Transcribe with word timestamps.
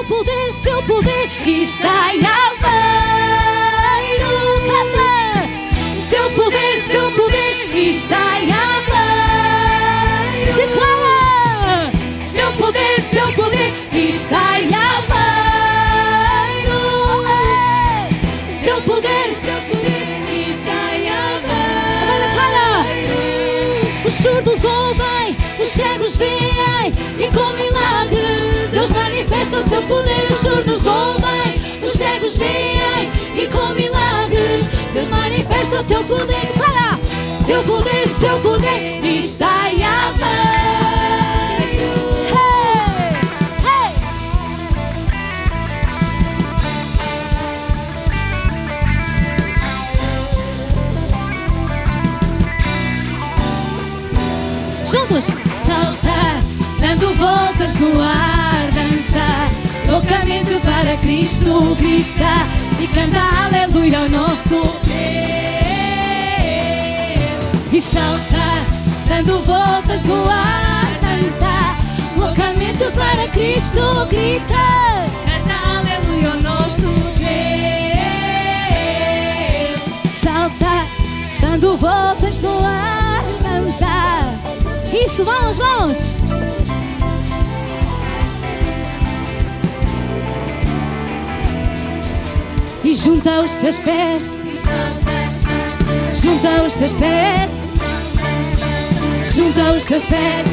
Seu 0.00 0.06
poder, 0.06 0.54
seu 0.54 0.82
poder 0.84 1.28
está 1.46 2.14
em 2.14 2.24
Aveiro. 2.24 3.50
Canta! 4.66 5.12
Seu 5.98 6.30
poder, 6.30 6.80
seu 6.80 7.12
poder 7.12 7.68
está 7.76 8.40
em 8.40 8.50
Aveiro. 8.50 9.74
Declara! 10.56 11.92
Seu 12.24 12.50
poder, 12.54 12.98
seu 13.02 13.30
poder 13.34 13.74
está 13.92 14.58
em 14.58 14.74
Aveiro. 14.74 15.20
Seu 18.54 18.80
poder, 18.80 19.36
seu 19.44 19.60
poder 19.68 20.22
está 20.48 20.96
em 20.96 21.10
Aveiro. 21.10 22.46
Os 24.06 24.14
surdos 24.14 24.64
ouvem, 24.64 25.36
os 25.60 25.68
cegos 25.68 26.16
veem 26.16 26.90
e 27.18 27.28
com 27.36 27.52
milagres 27.52 28.09
Deus 28.80 28.92
manifesta 28.92 29.58
o 29.58 29.62
seu 29.62 29.82
poder. 29.82 30.26
Os 30.30 30.38
surdos 30.38 30.86
ouvem, 30.86 31.84
os 31.84 31.92
cegos 31.92 32.38
veem 32.38 33.12
e 33.34 33.46
com 33.48 33.74
milagres 33.74 34.70
Deus 34.94 35.08
manifesta 35.10 35.80
o 35.80 35.84
seu 35.84 36.02
poder. 36.04 36.50
Para! 36.56 36.98
Seu 37.44 37.62
poder, 37.64 38.08
seu 38.08 38.40
poder 38.40 39.04
está 39.04 39.70
em 39.70 39.84
Aveiro. 39.84 40.49
Voltas 57.20 57.78
no 57.78 58.00
ar, 58.00 58.70
dança, 58.72 59.50
loucamente 59.86 60.58
para 60.60 60.96
Cristo 60.96 61.76
grita 61.76 62.48
e 62.80 62.86
canta 62.88 63.20
aleluia 63.44 63.98
ao 64.00 64.08
nosso 64.08 64.62
Deus. 64.82 65.00
E 67.72 67.80
salta, 67.80 68.64
dando 69.06 69.38
voltas 69.44 70.04
no 70.04 70.26
ar, 70.28 70.98
dança, 71.02 71.76
loucamente 72.16 72.84
para 72.96 73.28
Cristo 73.28 74.06
grita, 74.08 75.06
canta 75.26 75.54
aleluia 75.78 76.30
ao 76.30 76.40
nosso 76.40 76.88
Deus. 80.04 80.10
Salta, 80.10 80.86
dando 81.40 81.76
voltas 81.76 82.42
no 82.42 82.64
ar, 82.64 83.24
dança. 83.42 84.34
Isso, 84.90 85.22
vamos, 85.22 85.58
vamos! 85.58 86.19
E 92.90 92.94
junta 92.94 93.42
os 93.42 93.52
teus 93.52 93.78
pés, 93.78 94.34
junta 96.10 96.62
os 96.64 96.74
teus 96.74 96.92
pés, 96.94 97.52
junta 99.24 99.72
os 99.74 99.84
teus 99.84 100.04
pés, 100.06 100.46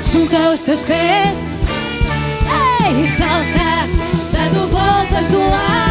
junta 0.00 0.52
os 0.54 0.62
teus 0.62 0.80
pés. 0.80 1.38
Ei, 2.86 3.06
salta, 3.06 3.86
dando 4.32 4.66
voltas 4.68 5.28
no 5.28 5.44
ar, 5.44 5.85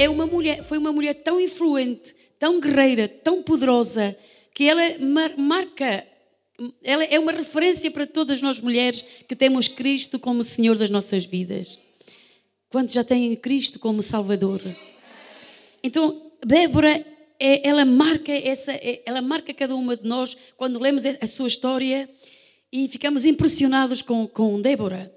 é 0.00 0.08
uma 0.08 0.26
mulher, 0.26 0.64
foi 0.64 0.78
uma 0.78 0.92
mulher 0.92 1.14
tão 1.14 1.38
influente, 1.38 2.14
tão 2.38 2.58
guerreira, 2.58 3.06
tão 3.06 3.42
poderosa, 3.42 4.16
que 4.54 4.64
ela 4.64 4.98
mar- 4.98 5.36
marca, 5.36 6.06
ela 6.82 7.04
é 7.04 7.18
uma 7.18 7.32
referência 7.32 7.90
para 7.90 8.06
todas 8.06 8.40
nós 8.40 8.58
mulheres 8.60 9.04
que 9.28 9.36
temos 9.36 9.68
Cristo 9.68 10.18
como 10.18 10.42
Senhor 10.42 10.76
das 10.78 10.88
nossas 10.88 11.26
vidas. 11.26 11.78
Quantos 12.70 12.94
já 12.94 13.04
têm 13.04 13.36
Cristo 13.36 13.78
como 13.78 14.00
Salvador? 14.00 14.62
Então, 15.82 16.32
Débora, 16.44 17.04
é- 17.38 17.68
ela 17.68 17.84
marca 17.84 18.32
essa, 18.32 18.72
é- 18.72 19.02
ela 19.04 19.20
marca 19.20 19.52
cada 19.52 19.74
uma 19.74 19.96
de 19.96 20.08
nós 20.08 20.36
quando 20.56 20.78
lemos 20.80 21.02
a 21.04 21.26
sua 21.26 21.48
história 21.48 22.08
e 22.72 22.88
ficamos 22.88 23.26
impressionados 23.26 24.00
com, 24.00 24.26
com 24.26 24.60
Débora. 24.62 25.12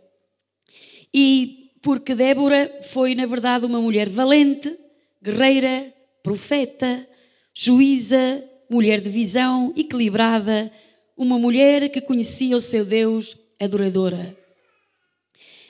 E 1.13 1.62
porque 1.83 2.15
Débora 2.15 2.79
foi, 2.81 3.13
na 3.13 3.25
verdade, 3.25 3.65
uma 3.65 3.81
mulher 3.81 4.09
valente, 4.09 4.73
guerreira, 5.21 5.93
profeta, 6.23 7.05
juíza, 7.53 8.41
mulher 8.69 9.01
de 9.01 9.09
visão, 9.09 9.73
equilibrada, 9.75 10.71
uma 11.17 11.37
mulher 11.37 11.89
que 11.89 11.99
conhecia 11.99 12.55
o 12.55 12.61
seu 12.61 12.85
Deus, 12.85 13.35
adoradora. 13.59 14.35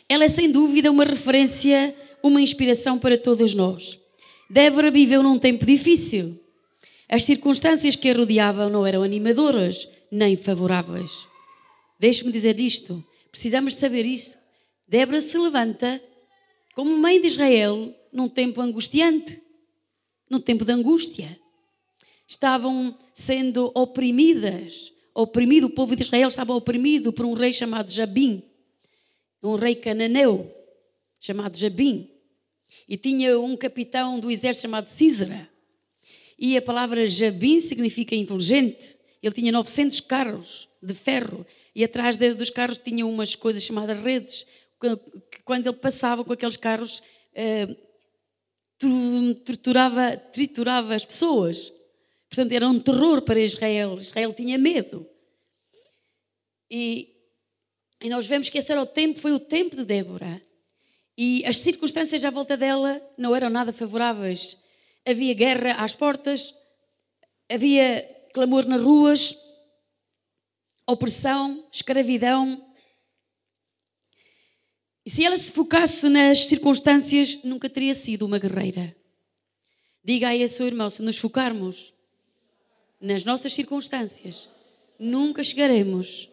Ela 0.08 0.26
é 0.26 0.30
sem 0.30 0.52
dúvida 0.52 0.92
uma 0.92 1.04
referência, 1.04 1.96
uma 2.22 2.40
inspiração 2.40 3.00
para 3.00 3.18
todos 3.18 3.56
nós. 3.56 4.00
Débora 4.48 4.92
viveu 4.92 5.24
num 5.24 5.40
tempo 5.40 5.66
difícil. 5.66 6.40
As 7.10 7.24
circunstâncias 7.24 7.96
que 7.96 8.10
a 8.10 8.14
rodeavam 8.14 8.70
não 8.70 8.86
eram 8.86 9.02
animadoras 9.02 9.90
nem 10.12 10.38
favoráveis. 10.38 11.26
Deixe-me 12.00 12.32
dizer 12.32 12.60
isto. 12.60 13.04
Precisamos 13.32 13.74
de 13.74 13.80
saber 13.80 14.06
isso. 14.06 14.43
Débora 14.94 15.20
se 15.22 15.36
levanta 15.40 16.00
como 16.76 16.96
mãe 16.96 17.20
de 17.20 17.26
Israel 17.26 17.92
num 18.12 18.30
tempo 18.30 18.62
angustiante, 18.62 19.42
num 20.30 20.40
tempo 20.40 20.64
de 20.64 20.72
angústia. 20.72 21.40
Estavam 22.28 22.96
sendo 23.12 23.72
oprimidas, 23.74 24.94
oprimido, 25.12 25.66
o 25.66 25.72
povo 25.72 25.96
de 25.96 26.04
Israel 26.04 26.28
estava 26.28 26.54
oprimido 26.54 27.12
por 27.12 27.26
um 27.26 27.34
rei 27.34 27.52
chamado 27.52 27.90
Jabim, 27.90 28.44
um 29.42 29.56
rei 29.56 29.74
cananeu 29.74 30.56
chamado 31.20 31.58
Jabim, 31.58 32.08
e 32.88 32.96
tinha 32.96 33.40
um 33.40 33.58
capitão 33.58 34.20
do 34.20 34.30
exército 34.30 34.62
chamado 34.62 34.86
Císara. 34.86 35.50
E 36.38 36.56
a 36.56 36.62
palavra 36.62 37.08
Jabim 37.08 37.60
significa 37.60 38.14
inteligente. 38.16 38.96
Ele 39.24 39.34
tinha 39.34 39.52
900 39.52 40.02
carros 40.02 40.70
de 40.84 40.94
ferro 40.94 41.44
e 41.74 41.84
atrás 41.84 42.16
dos 42.16 42.52
carros 42.52 42.78
tinha 42.78 43.08
umas 43.08 43.34
coisas 43.34 43.64
chamadas 43.64 44.00
redes. 44.04 44.46
Quando 45.46 45.68
ele 45.68 45.78
passava 45.78 46.24
com 46.24 46.34
aqueles 46.34 46.58
carros, 46.58 47.02
eh, 47.34 47.68
triturava, 49.46 50.18
triturava 50.18 50.96
as 50.96 51.06
pessoas. 51.06 51.72
Portanto, 52.30 52.52
era 52.52 52.68
um 52.68 52.80
terror 52.80 53.22
para 53.22 53.40
Israel. 53.40 53.98
Israel 54.00 54.34
tinha 54.34 54.58
medo. 54.58 55.08
E, 56.70 57.16
e 58.02 58.10
nós 58.10 58.26
vemos 58.26 58.50
que 58.50 58.58
esse 58.58 58.72
era 58.72 58.82
o 58.82 58.86
tempo, 58.86 59.20
foi 59.20 59.32
o 59.32 59.40
tempo 59.40 59.76
de 59.76 59.86
Débora. 59.86 60.42
E 61.18 61.46
as 61.46 61.58
circunstâncias 61.58 62.26
à 62.26 62.32
volta 62.32 62.58
dela 62.58 63.02
não 63.18 63.36
eram 63.36 63.50
nada 63.50 63.72
favoráveis. 63.72 64.58
Havia 65.06 65.34
guerra 65.34 65.84
às 65.84 65.96
portas, 65.96 66.56
havia 67.48 68.02
clamor 68.34 68.66
nas 68.66 68.82
ruas, 68.82 69.38
opressão, 70.88 71.68
escravidão. 71.72 72.63
E 75.06 75.10
se 75.10 75.26
ela 75.26 75.38
se 75.38 75.52
focasse 75.52 76.08
nas 76.08 76.46
circunstâncias, 76.46 77.40
nunca 77.44 77.70
teria 77.70 77.94
sido 77.94 78.26
uma 78.26 78.40
guerreira. 78.40 78.96
Diga 80.04 80.30
aí 80.30 80.44
a 80.44 80.48
seu 80.48 80.66
irmão: 80.66 80.90
se 80.90 81.02
nos 81.02 81.18
focarmos 81.18 81.94
nas 83.02 83.26
nossas 83.26 83.54
circunstâncias, 83.54 84.50
nunca 84.98 85.44
chegaremos 85.44 86.30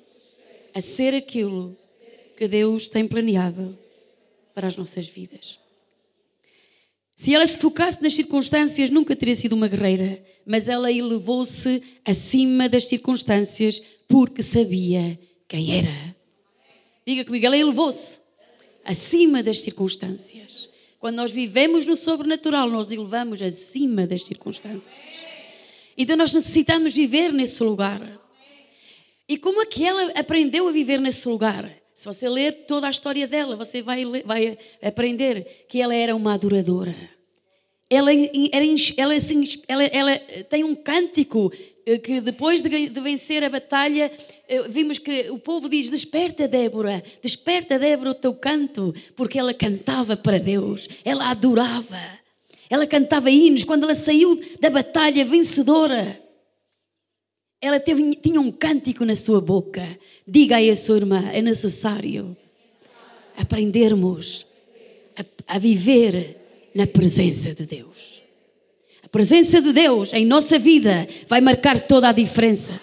a 0.73 0.81
ser 0.81 1.15
aquilo 1.15 1.77
que 2.37 2.47
Deus 2.47 2.89
tem 2.89 3.07
planeado 3.09 3.77
para 4.55 4.69
as 4.69 4.77
nossas 4.77 5.09
vidas. 5.09 5.59
Se 7.17 7.35
ela 7.35 7.47
se 7.47 7.59
focasse 7.59 8.01
nas 8.03 8.15
circunstâncias, 8.15 8.89
nunca 8.89 9.15
teria 9.15 9.35
sido 9.35 9.53
uma 9.53 9.69
guerreira, 9.69 10.25
mas 10.47 10.69
ela 10.69 10.91
elevou-se 10.91 11.83
acima 12.05 12.69
das 12.69 12.85
circunstâncias 12.85 13.83
porque 14.09 14.43
sabia 14.43 15.19
quem 15.47 15.77
era. 15.77 16.17
Diga 17.07 17.25
comigo, 17.25 17.45
ela 17.45 17.59
elevou-se 17.59 18.21
acima 18.85 19.43
das 19.43 19.61
circunstâncias. 19.61 20.69
Quando 20.99 21.17
nós 21.17 21.33
vivemos 21.33 21.87
no 21.87 21.97
sobrenatural, 21.97 22.69
nós 22.69 22.93
elevamos 22.93 23.41
acima 23.41 24.07
das 24.07 24.23
circunstâncias. 24.23 24.95
Então 25.97 26.17
nós 26.17 26.33
necessitamos 26.33 26.95
viver 26.95 27.33
nesse 27.33 27.63
lugar. 27.63 28.21
E 29.29 29.39
como 29.39 29.63
é 29.63 29.67
que 29.67 29.85
ela 29.85 30.13
aprendeu 30.17 30.69
a 30.69 30.73
viver 30.73 31.01
nesse 31.01 31.29
lugar? 31.29 31.73
Se 31.95 32.07
você 32.07 32.29
ler 32.29 32.65
toda 32.67 32.87
a 32.87 32.91
história 32.91 33.27
dela, 33.27 33.57
você 33.57 33.83
vai, 33.83 34.05
vai 34.25 34.59
aprender 34.83 35.67
que 35.69 35.81
ela 35.81 35.95
era 35.95 36.17
uma 36.17 36.35
adoradora. 36.35 36.97
Ela, 37.89 38.13
era, 38.13 38.65
ela, 38.97 39.15
ela, 39.69 39.85
ela 39.85 40.19
tem 40.49 40.65
um 40.65 40.75
cântico 40.75 41.53
que 42.03 42.21
depois 42.21 42.63
de 42.63 42.89
vencer 43.01 43.43
a 43.43 43.49
batalha, 43.49 44.13
eh, 44.49 44.69
vimos 44.69 44.99
que 44.99 45.31
o 45.31 45.39
povo 45.39 45.69
diz: 45.69 45.91
Desperta, 45.91 46.47
Débora, 46.47 47.03
desperta, 47.23 47.79
Débora, 47.79 48.11
o 48.11 48.15
teu 48.15 48.35
canto, 48.35 48.95
porque 49.17 49.39
ela 49.39 49.55
cantava 49.55 50.17
para 50.17 50.39
Deus, 50.39 50.89
ela 51.05 51.31
adorava. 51.31 52.21
Ela 52.69 52.87
cantava 52.87 53.31
hinos 53.31 53.65
quando 53.65 53.83
ela 53.85 53.97
saiu 53.97 54.41
da 54.61 54.71
batalha 54.71 55.25
vencedora. 55.25 56.23
Ela 57.61 57.81
teve, 57.81 58.15
tinha 58.15 58.41
um 58.41 58.53
cântico 58.53 59.05
na 59.05 59.17
sua 59.17 59.41
boca. 59.41 59.99
Diga 60.27 60.57
aí 60.57 60.71
a 60.71 60.77
sua 60.77 60.99
irmã: 60.99 61.29
é 61.33 61.43
necessário 61.43 62.37
aprendermos 63.37 64.47
a, 65.17 65.55
a 65.57 65.59
viver 65.59 66.37
na 66.75 66.87
presença 66.87 67.55
de 67.55 67.67
Deus. 67.67 68.20
Presença 69.11 69.61
de 69.61 69.73
Deus 69.73 70.13
em 70.13 70.25
nossa 70.25 70.59
vida 70.59 71.07
vai 71.27 71.41
marcar 71.41 71.81
toda 71.81 72.09
a 72.09 72.13
diferença. 72.13 72.81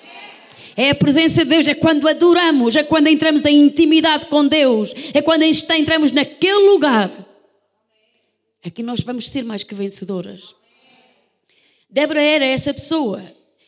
É 0.75 0.91
a 0.91 0.95
presença 0.95 1.43
de 1.43 1.49
Deus, 1.49 1.67
é 1.67 1.73
quando 1.73 2.07
adoramos, 2.07 2.75
é 2.75 2.83
quando 2.83 3.07
entramos 3.07 3.45
em 3.45 3.57
intimidade 3.57 4.27
com 4.27 4.47
Deus, 4.47 4.93
é 5.13 5.21
quando 5.21 5.43
entramos 5.43 6.11
naquele 6.11 6.69
lugar. 6.69 7.11
É 8.63 8.69
que 8.69 8.83
nós 8.83 9.01
vamos 9.01 9.29
ser 9.29 9.43
mais 9.43 9.63
que 9.63 9.73
vencedoras. 9.73 10.53
Débora 11.89 12.21
era 12.21 12.45
essa 12.45 12.73
pessoa. 12.73 13.23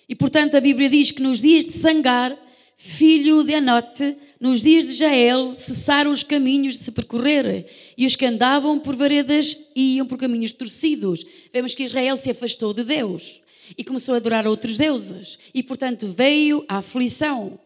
E 0.07 0.13
portanto 0.15 0.55
a 0.55 0.61
Bíblia 0.61 0.89
diz 0.89 1.11
que 1.11 1.21
nos 1.21 1.41
dias 1.41 1.65
de 1.65 1.73
Sangar, 1.73 2.37
filho 2.77 3.43
de 3.43 3.55
Anote, 3.55 4.15
nos 4.39 4.61
dias 4.61 4.85
de 4.85 4.93
Jael, 4.93 5.53
cessaram 5.53 6.11
os 6.11 6.23
caminhos 6.23 6.77
de 6.77 6.85
se 6.85 6.91
percorrer, 6.91 7.65
e 7.97 8.05
os 8.05 8.15
que 8.15 8.25
andavam 8.25 8.79
por 8.79 8.95
veredas 8.95 9.57
iam 9.75 10.05
por 10.05 10.17
caminhos 10.17 10.53
torcidos. 10.53 11.25
Vemos 11.53 11.75
que 11.75 11.83
Israel 11.83 12.15
se 12.15 12.31
afastou 12.31 12.73
de 12.73 12.83
Deus 12.83 13.41
e 13.77 13.83
começou 13.83 14.13
a 14.13 14.17
adorar 14.17 14.47
outros 14.47 14.77
deuses, 14.77 15.37
e 15.53 15.61
portanto 15.61 16.07
veio 16.07 16.63
a 16.69 16.77
aflição. 16.77 17.59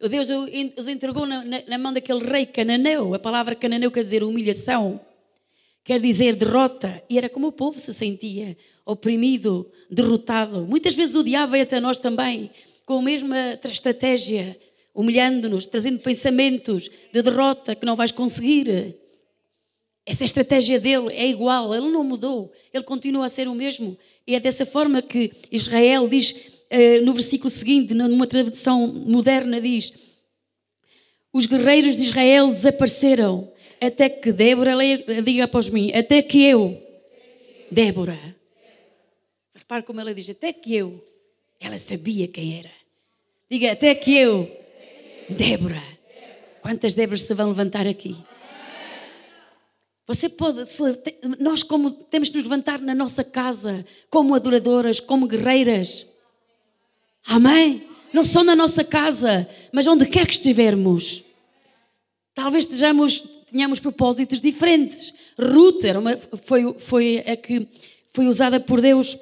O 0.00 0.08
Deus 0.08 0.28
os 0.76 0.88
entregou 0.88 1.26
na, 1.26 1.44
na, 1.44 1.62
na 1.66 1.78
mão 1.78 1.92
daquele 1.92 2.20
rei 2.20 2.46
cananeu. 2.46 3.14
A 3.14 3.18
palavra 3.18 3.54
cananeu 3.54 3.90
quer 3.90 4.04
dizer 4.04 4.22
humilhação, 4.22 5.00
quer 5.82 6.00
dizer 6.00 6.36
derrota, 6.36 7.02
e 7.10 7.18
era 7.18 7.28
como 7.28 7.48
o 7.48 7.52
povo 7.52 7.80
se 7.80 7.92
sentia, 7.92 8.56
oprimido, 8.84 9.68
derrotado. 9.90 10.66
Muitas 10.66 10.94
vezes 10.94 11.16
o 11.16 11.24
diabo 11.24 11.52
veio 11.52 11.64
até 11.64 11.80
nós 11.80 11.98
também, 11.98 12.50
com 12.84 12.98
a 12.98 13.02
mesma 13.02 13.58
estratégia, 13.64 14.56
humilhando-nos, 14.96 15.66
trazendo 15.66 15.98
pensamentos 15.98 16.88
de 17.12 17.22
derrota 17.22 17.74
que 17.74 17.84
não 17.84 17.94
vais 17.94 18.10
conseguir. 18.10 18.96
Essa 20.06 20.24
estratégia 20.24 20.80
dele 20.80 21.12
é 21.12 21.26
igual, 21.26 21.74
ele 21.74 21.90
não 21.90 22.02
mudou, 22.02 22.50
ele 22.72 22.84
continua 22.84 23.26
a 23.26 23.28
ser 23.28 23.46
o 23.46 23.54
mesmo. 23.54 23.98
E 24.26 24.34
é 24.34 24.40
dessa 24.40 24.64
forma 24.64 25.02
que 25.02 25.32
Israel 25.52 26.08
diz 26.08 26.30
uh, 26.30 27.04
no 27.04 27.12
versículo 27.12 27.50
seguinte, 27.50 27.92
numa 27.92 28.26
tradução 28.26 28.86
moderna, 28.86 29.60
diz: 29.60 29.92
Os 31.32 31.44
guerreiros 31.46 31.96
de 31.96 32.04
Israel 32.04 32.52
desapareceram, 32.52 33.52
até 33.80 34.08
que 34.08 34.32
Débora, 34.32 34.72
diga 35.22 35.44
após 35.44 35.68
mim, 35.68 35.92
até 35.92 36.22
que 36.22 36.42
eu, 36.42 36.80
Débora, 37.70 38.18
repare 39.54 39.82
como 39.82 40.00
ela 40.00 40.14
diz, 40.14 40.30
até 40.30 40.52
que 40.52 40.74
eu, 40.74 41.04
ela 41.60 41.78
sabia 41.78 42.28
quem 42.28 42.60
era. 42.60 42.70
Diga, 43.50 43.72
até 43.72 43.94
que 43.94 44.16
eu, 44.16 44.65
Débora. 45.28 45.82
Quantas 46.62 46.94
Déboras 46.94 47.22
se 47.22 47.34
vão 47.34 47.48
levantar 47.48 47.86
aqui? 47.86 48.16
Você 50.06 50.28
pode, 50.28 50.64
nós 51.40 51.62
como 51.62 51.90
temos 51.90 52.28
de 52.30 52.36
nos 52.36 52.44
levantar 52.44 52.80
na 52.80 52.94
nossa 52.94 53.24
casa, 53.24 53.84
como 54.08 54.34
adoradoras, 54.34 55.00
como 55.00 55.26
guerreiras. 55.26 56.06
Amém? 57.24 57.86
Não 58.12 58.22
só 58.22 58.44
na 58.44 58.54
nossa 58.54 58.84
casa, 58.84 59.48
mas 59.72 59.86
onde 59.86 60.06
quer 60.06 60.26
que 60.26 60.34
estivermos. 60.34 61.24
Talvez 62.34 62.64
estejamos, 62.64 63.20
tenhamos 63.50 63.80
propósitos 63.80 64.40
diferentes. 64.40 65.12
Ruth 65.36 65.84
uma, 65.96 66.16
foi, 66.16 66.74
foi 66.78 67.18
a 67.26 67.36
que 67.36 67.66
foi 68.12 68.28
usada 68.28 68.60
por 68.60 68.80
Deus 68.80 69.18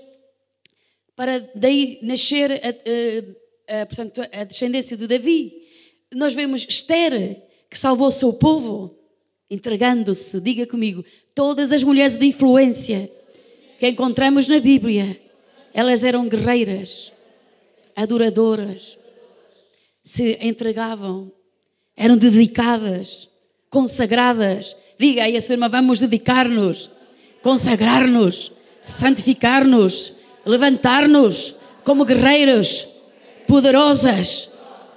para 1.17 1.39
daí 1.55 1.99
nascer 2.03 2.53
a, 2.53 3.77
a, 3.77 3.83
a, 3.83 3.87
portanto, 3.87 4.21
a 4.33 4.45
descendência 4.45 4.97
de 4.97 5.07
Davi 5.07 5.64
nós 6.13 6.35
vemos 6.35 6.67
Esther, 6.69 7.43
que 7.71 7.79
salvou 7.79 8.09
o 8.09 8.13
seu 8.13 8.33
povo, 8.33 8.97
entregando-se, 9.51 10.41
diga 10.41 10.67
comigo, 10.67 11.05
todas 11.35 11.73
as 11.73 11.83
mulheres 11.83 12.17
de 12.17 12.27
influência 12.27 13.11
que 13.79 13.89
encontramos 13.89 14.49
na 14.49 14.61
Bíblia, 14.61 15.21
elas 15.73 16.05
eram 16.05 16.29
guerreiras, 16.29 17.13
adoradoras, 17.97 18.99
se 20.03 20.39
entregavam, 20.41 21.33
eram 21.97 22.17
dedicadas, 22.17 23.29
consagradas. 23.71 24.77
Diga 24.99 25.25
aí 25.25 25.37
a 25.37 25.41
sua 25.41 25.55
irmã, 25.55 25.69
vamos 25.69 26.01
dedicar-nos, 26.01 26.91
consagrar-nos, 27.43 28.53
santificar-nos, 28.81 30.13
levantar-nos 30.47 31.57
como 31.83 32.05
guerreiros 32.05 32.87
poderosas. 33.47 34.49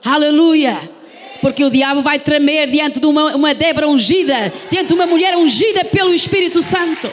Aleluia! 0.03 0.96
Porque 1.41 1.63
o 1.63 1.69
diabo 1.69 2.01
vai 2.01 2.19
tremer 2.19 2.69
diante 2.69 2.99
de 2.99 3.05
uma, 3.05 3.35
uma 3.35 3.53
Débora 3.53 3.87
ungida, 3.87 4.51
diante 4.69 4.87
de 4.87 4.93
uma 4.93 5.05
mulher 5.05 5.35
ungida 5.35 5.85
pelo 5.85 6.13
Espírito 6.13 6.61
Santo. 6.61 7.11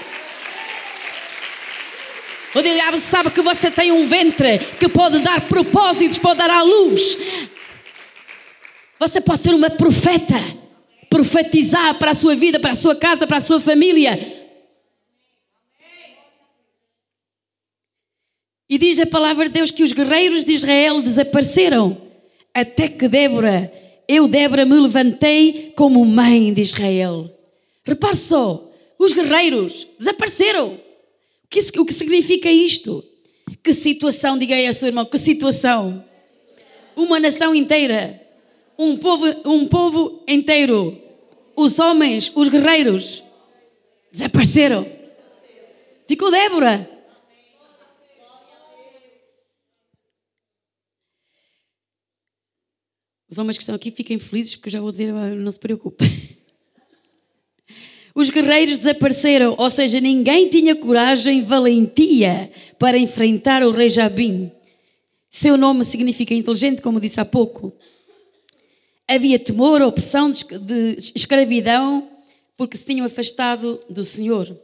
O 2.55 2.63
diabo 2.63 2.99
sabe 2.99 3.31
que 3.31 3.43
você 3.43 3.71
tem 3.71 3.91
um 3.91 4.07
ventre 4.07 4.59
que 4.79 4.89
pode 4.89 5.19
dar 5.19 5.41
propósitos, 5.43 6.19
pode 6.19 6.39
dar 6.39 6.51
à 6.51 6.63
luz. 6.63 7.19
Você 8.99 9.21
pode 9.21 9.41
ser 9.41 9.51
uma 9.51 9.71
profeta, 9.71 10.37
profetizar 11.11 11.99
para 11.99 12.13
a 12.13 12.15
sua 12.15 12.37
vida, 12.37 12.61
para 12.61 12.73
a 12.73 12.77
sua 12.77 12.95
casa, 12.95 13.27
para 13.27 13.39
a 13.39 13.41
sua 13.41 13.61
família. 13.61 14.19
E 18.69 18.79
diz 18.79 19.01
a 19.01 19.07
palavra 19.07 19.47
de 19.47 19.53
Deus 19.53 19.71
que 19.71 19.83
os 19.83 19.93
guerreiros 19.93 20.45
de 20.45 20.53
Israel 20.53 21.03
desapareceram 21.03 22.01
até 22.55 22.87
que 22.87 23.09
Débora 23.09 23.71
eu, 24.09 24.29
Débora, 24.29 24.65
me 24.65 24.75
levantei 24.75 25.73
como 25.77 26.05
mãe 26.05 26.53
de 26.53 26.61
Israel. 26.61 27.31
Repare 27.85 28.17
só, 28.17 28.71
os 28.99 29.13
guerreiros 29.13 29.87
desapareceram. 29.99 30.75
O 31.45 31.49
que, 31.49 31.61
o 31.81 31.85
que 31.85 31.93
significa 31.93 32.51
isto? 32.51 33.05
Que 33.63 33.73
situação, 33.73 34.39
diga 34.39 34.55
aí 34.55 34.67
a 34.67 34.73
seu 34.73 34.89
irmão, 34.89 35.05
que 35.05 35.19
situação? 35.19 36.05
Uma 36.97 37.19
nação 37.19 37.55
inteira, 37.55 38.21
um 38.79 38.97
povo, 38.97 39.27
um 39.45 39.67
povo 39.67 40.23
inteiro, 40.29 40.99
os 41.57 41.79
homens, 41.79 42.31
os 42.35 42.49
guerreiros, 42.49 43.23
desapareceram. 44.13 44.87
Ficou 46.07 46.31
Débora. 46.31 46.94
Os 53.35 53.39
homens 53.39 53.59
que 53.59 53.65
estão 53.65 53.75
aqui 53.75 53.91
fiquem 53.91 54.17
felizes 54.17 54.55
porque 54.55 54.69
eu 54.69 54.75
já 54.75 54.81
vou 54.81 54.93
dizer, 54.93 55.13
ah, 55.13 55.35
não 55.35 55.51
se 55.51 55.59
preocupe. 55.59 56.05
Os 58.15 58.31
guerreiros 58.31 58.79
desapareceram, 58.79 59.57
ou 59.59 59.69
seja, 59.69 59.99
ninguém 59.99 60.49
tinha 60.49 60.77
coragem, 60.77 61.43
valentia 61.43 62.53
para 62.79 62.97
enfrentar 62.97 63.65
o 63.65 63.73
rei 63.73 63.91
Jabim. 63.91 64.53
Seu 65.29 65.57
nome 65.57 65.83
significa 65.83 66.33
inteligente, 66.33 66.81
como 66.81 67.01
disse 67.01 67.19
há 67.19 67.25
pouco. 67.25 67.73
Havia 69.09 69.41
temor, 69.41 69.83
opressão, 69.83 70.31
de 70.31 70.97
escravidão, 71.17 72.09
porque 72.57 72.77
se 72.77 72.87
tinham 72.87 73.05
afastado 73.05 73.81
do 73.91 74.05
Senhor. 74.05 74.57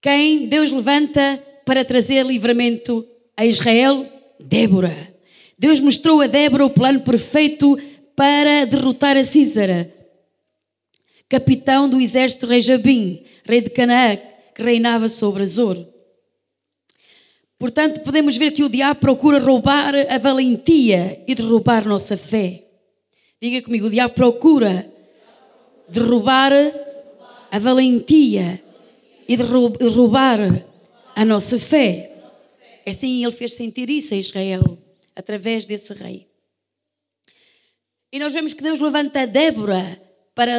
Quem 0.00 0.46
Deus 0.46 0.70
levanta 0.70 1.42
para 1.66 1.84
trazer 1.84 2.24
livramento 2.24 3.04
a 3.36 3.44
Israel? 3.44 4.08
Débora. 4.38 5.11
Deus 5.58 5.80
mostrou 5.80 6.20
a 6.20 6.26
Débora 6.26 6.64
o 6.64 6.70
plano 6.70 7.00
perfeito 7.00 7.78
para 8.16 8.64
derrotar 8.66 9.16
a 9.16 9.24
Císara, 9.24 9.92
capitão 11.28 11.88
do 11.88 12.00
exército 12.00 12.46
rei 12.46 12.60
Jabim, 12.60 13.22
rei 13.44 13.60
de 13.60 13.70
Canaã, 13.70 14.16
que 14.54 14.62
reinava 14.62 15.08
sobre 15.08 15.42
Azor. 15.42 15.86
Portanto, 17.58 18.00
podemos 18.00 18.36
ver 18.36 18.50
que 18.50 18.64
o 18.64 18.68
diabo 18.68 19.00
procura 19.00 19.38
roubar 19.38 19.94
a 20.08 20.18
valentia 20.18 21.22
e 21.26 21.34
derrubar 21.34 21.86
nossa 21.86 22.16
fé. 22.16 22.64
Diga 23.40 23.62
comigo, 23.62 23.86
o 23.86 23.90
diabo 23.90 24.14
procura 24.14 24.90
derrubar 25.88 26.52
a 27.50 27.58
valentia 27.58 28.62
e 29.28 29.36
derrubar 29.36 30.64
a 31.14 31.24
nossa 31.24 31.58
fé. 31.58 32.10
Assim 32.86 33.22
ele 33.22 33.32
fez 33.32 33.54
sentir 33.54 33.88
isso 33.90 34.12
a 34.12 34.16
Israel 34.16 34.78
através 35.14 35.66
desse 35.66 35.92
rei. 35.94 36.28
E 38.12 38.18
nós 38.18 38.32
vemos 38.32 38.52
que 38.52 38.62
Deus 38.62 38.78
levanta 38.78 39.26
Débora 39.26 40.00
para, 40.34 40.52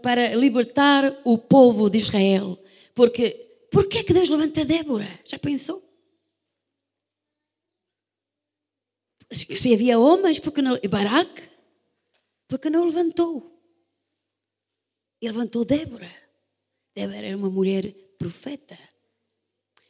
para 0.00 0.34
libertar 0.34 1.20
o 1.24 1.36
povo 1.38 1.90
de 1.90 1.98
Israel. 1.98 2.62
Porque, 2.94 3.66
por 3.70 3.88
que 3.88 3.98
é 3.98 4.04
que 4.04 4.12
Deus 4.12 4.28
levanta 4.28 4.64
Débora? 4.64 5.08
Já 5.26 5.38
pensou? 5.38 5.82
Se 9.30 9.72
havia 9.72 9.98
homens, 9.98 10.40
porque 10.40 10.60
não. 10.60 10.78
Baraque, 10.88 11.48
porque 12.48 12.68
não 12.68 12.84
levantou. 12.84 13.60
E 15.22 15.28
levantou 15.28 15.64
Débora. 15.64 16.10
Débora 16.94 17.26
era 17.26 17.36
uma 17.36 17.50
mulher 17.50 17.92
profeta. 18.18 18.78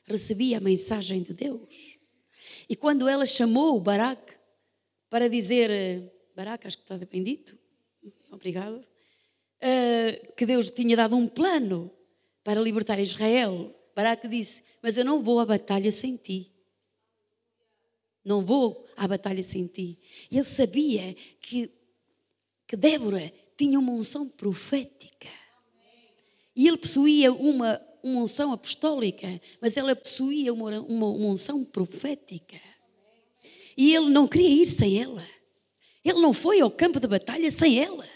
Recebia 0.04 0.58
a 0.58 0.60
mensagem 0.60 1.22
de 1.22 1.32
Deus. 1.32 1.99
E 2.70 2.76
quando 2.76 3.08
ela 3.08 3.26
chamou 3.26 3.76
o 3.76 3.80
Baraque 3.80 4.34
para 5.10 5.28
dizer, 5.28 5.72
eh, 5.72 6.08
Baraque, 6.36 6.68
acho 6.68 6.76
que 6.76 6.84
está 6.84 6.96
bem 6.96 7.20
dito, 7.20 7.58
obrigado, 8.30 8.76
uh, 8.76 10.34
que 10.36 10.46
Deus 10.46 10.70
tinha 10.70 10.96
dado 10.96 11.16
um 11.16 11.26
plano 11.26 11.90
para 12.44 12.60
libertar 12.60 13.00
Israel, 13.00 13.74
Baraque 13.92 14.28
disse: 14.28 14.62
Mas 14.80 14.96
eu 14.96 15.04
não 15.04 15.20
vou 15.20 15.40
à 15.40 15.44
batalha 15.44 15.90
sem 15.90 16.16
ti. 16.16 16.52
Não 18.24 18.44
vou 18.44 18.86
à 18.96 19.08
batalha 19.08 19.42
sem 19.42 19.66
ti. 19.66 19.98
Ele 20.30 20.44
sabia 20.44 21.12
que, 21.40 21.72
que 22.68 22.76
Débora 22.76 23.32
tinha 23.56 23.80
uma 23.80 23.92
unção 23.92 24.28
profética. 24.28 25.28
E 26.54 26.68
ele 26.68 26.76
possuía 26.76 27.32
uma, 27.32 27.80
uma 28.02 28.20
unção 28.20 28.52
apostólica, 28.52 29.40
mas 29.60 29.76
ela 29.76 29.94
possuía 29.94 30.52
uma, 30.52 30.80
uma, 30.80 31.06
uma 31.06 31.28
unção 31.28 31.64
profética. 31.64 32.60
E 33.76 33.94
ele 33.94 34.10
não 34.10 34.28
queria 34.28 34.62
ir 34.62 34.66
sem 34.66 35.00
ela. 35.00 35.26
Ele 36.04 36.20
não 36.20 36.32
foi 36.32 36.60
ao 36.60 36.70
campo 36.70 36.98
de 36.98 37.06
batalha 37.06 37.50
sem 37.50 37.82
ela. 37.82 38.08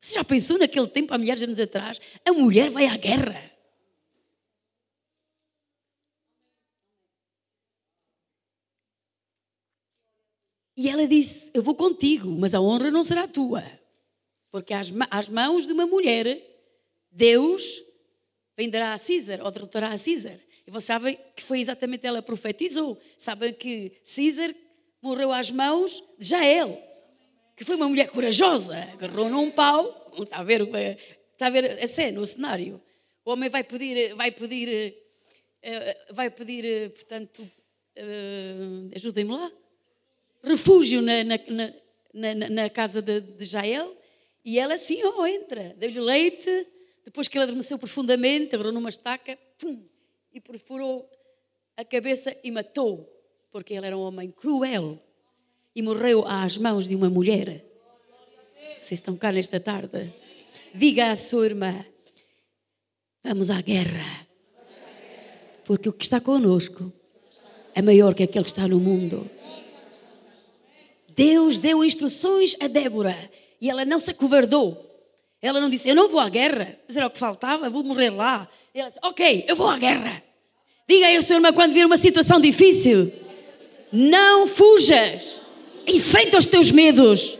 Você 0.00 0.14
já 0.14 0.24
pensou 0.24 0.58
naquele 0.58 0.88
tempo, 0.88 1.14
há 1.14 1.18
milhares 1.18 1.40
de 1.40 1.46
anos 1.46 1.60
atrás? 1.60 2.00
A 2.26 2.32
mulher 2.32 2.70
vai 2.70 2.86
à 2.86 2.96
guerra. 2.96 3.52
E 10.76 10.88
ela 10.88 11.06
disse: 11.06 11.50
Eu 11.54 11.62
vou 11.62 11.74
contigo, 11.74 12.28
mas 12.30 12.54
a 12.54 12.60
honra 12.60 12.90
não 12.90 13.04
será 13.04 13.28
tua. 13.28 13.62
Porque 14.50 14.74
às, 14.74 14.92
às 15.10 15.28
mãos 15.28 15.66
de 15.66 15.72
uma 15.72 15.86
mulher, 15.86 16.42
Deus 17.10 17.82
venderá 18.56 18.94
a 18.94 18.98
César 18.98 19.40
ou 19.42 19.50
derrotará 19.50 19.88
a 19.88 19.98
César. 19.98 20.38
E 20.66 20.70
vocês 20.70 20.84
sabem 20.84 21.18
que 21.34 21.42
foi 21.42 21.60
exatamente 21.60 22.06
ela 22.06 22.20
que 22.20 22.26
profetizou. 22.26 23.00
Sabem 23.18 23.52
que 23.52 23.92
César 24.04 24.54
morreu 25.00 25.32
às 25.32 25.50
mãos 25.50 26.02
de 26.18 26.28
Jael, 26.28 26.80
que 27.56 27.64
foi 27.64 27.76
uma 27.76 27.88
mulher 27.88 28.08
corajosa, 28.10 28.76
agarrou 28.92 29.28
num 29.28 29.50
pau. 29.50 30.12
Está 30.18 30.38
a 30.38 30.44
ver, 30.44 30.62
está 31.32 31.46
a, 31.46 31.50
ver 31.50 31.82
a 31.82 31.86
cena, 31.86 32.20
o 32.20 32.26
cenário. 32.26 32.80
O 33.24 33.32
homem 33.32 33.48
vai 33.48 33.64
pedir, 33.64 34.14
vai 34.14 34.30
pedir, 34.30 34.94
eh, 35.62 36.06
vai 36.10 36.30
pedir, 36.30 36.90
portanto, 36.90 37.48
eh, 37.96 38.90
ajudem-me 38.94 39.32
lá 39.32 39.50
refúgio 40.42 41.00
na, 41.00 41.22
na, 41.24 41.38
na, 42.12 42.48
na 42.50 42.70
casa 42.70 43.00
de, 43.00 43.20
de, 43.20 43.44
Jael 43.44 43.96
e 44.44 44.58
ela 44.58 44.74
assim, 44.74 45.02
oh, 45.04 45.24
entra, 45.24 45.74
deu-lhe 45.78 46.00
leite, 46.00 46.66
depois 47.04 47.28
que 47.28 47.36
ele 47.36 47.44
adormeceu 47.44 47.78
profundamente, 47.78 48.54
agarrou 48.54 48.72
numa 48.72 48.88
estaca, 48.88 49.38
pum, 49.58 49.84
e 50.32 50.40
perfurou 50.40 51.08
a 51.76 51.84
cabeça 51.84 52.36
e 52.42 52.50
matou, 52.50 53.08
porque 53.50 53.74
ele 53.74 53.86
era 53.86 53.96
um 53.96 54.02
homem 54.02 54.30
cruel 54.30 54.98
e 55.74 55.82
morreu 55.82 56.24
às 56.26 56.56
mãos 56.56 56.88
de 56.88 56.94
uma 56.94 57.10
mulher. 57.10 57.64
Vocês 58.80 58.98
estão 58.98 59.16
cá 59.16 59.32
nesta 59.32 59.60
tarde? 59.60 60.12
Diga 60.74 61.10
à 61.10 61.16
sua 61.16 61.46
irmã: 61.46 61.84
vamos 63.22 63.50
à 63.50 63.60
guerra, 63.60 64.26
porque 65.64 65.88
o 65.88 65.92
que 65.92 66.04
está 66.04 66.20
conosco 66.20 66.92
é 67.74 67.82
maior 67.82 68.14
que 68.14 68.22
aquele 68.22 68.44
que 68.44 68.50
está 68.50 68.66
no 68.68 68.78
mundo. 68.78 69.30
Deus 71.14 71.58
deu 71.58 71.84
instruções 71.84 72.56
a 72.60 72.66
Débora 72.66 73.16
e 73.60 73.68
ela 73.68 73.84
não 73.84 73.98
se 73.98 74.10
acovardou. 74.10 74.91
Ela 75.42 75.60
não 75.60 75.68
disse, 75.68 75.88
eu 75.88 75.94
não 75.96 76.08
vou 76.08 76.20
à 76.20 76.28
guerra, 76.28 76.78
mas 76.86 76.96
era 76.96 77.06
o 77.06 77.10
que 77.10 77.18
faltava, 77.18 77.68
vou 77.68 77.82
morrer 77.82 78.10
lá. 78.10 78.48
Ela 78.72 78.88
disse, 78.88 79.00
ok, 79.02 79.44
eu 79.48 79.56
vou 79.56 79.68
à 79.68 79.76
guerra. 79.76 80.22
Diga 80.88 81.06
aí 81.06 81.16
ao 81.16 81.22
seu 81.22 81.36
irmão 81.36 81.52
quando 81.52 81.74
vir 81.74 81.84
uma 81.84 81.96
situação 81.96 82.40
difícil, 82.40 83.12
não 83.92 84.46
fujas, 84.46 85.40
enfrenta 85.86 86.38
os 86.38 86.46
teus 86.46 86.70
medos 86.70 87.38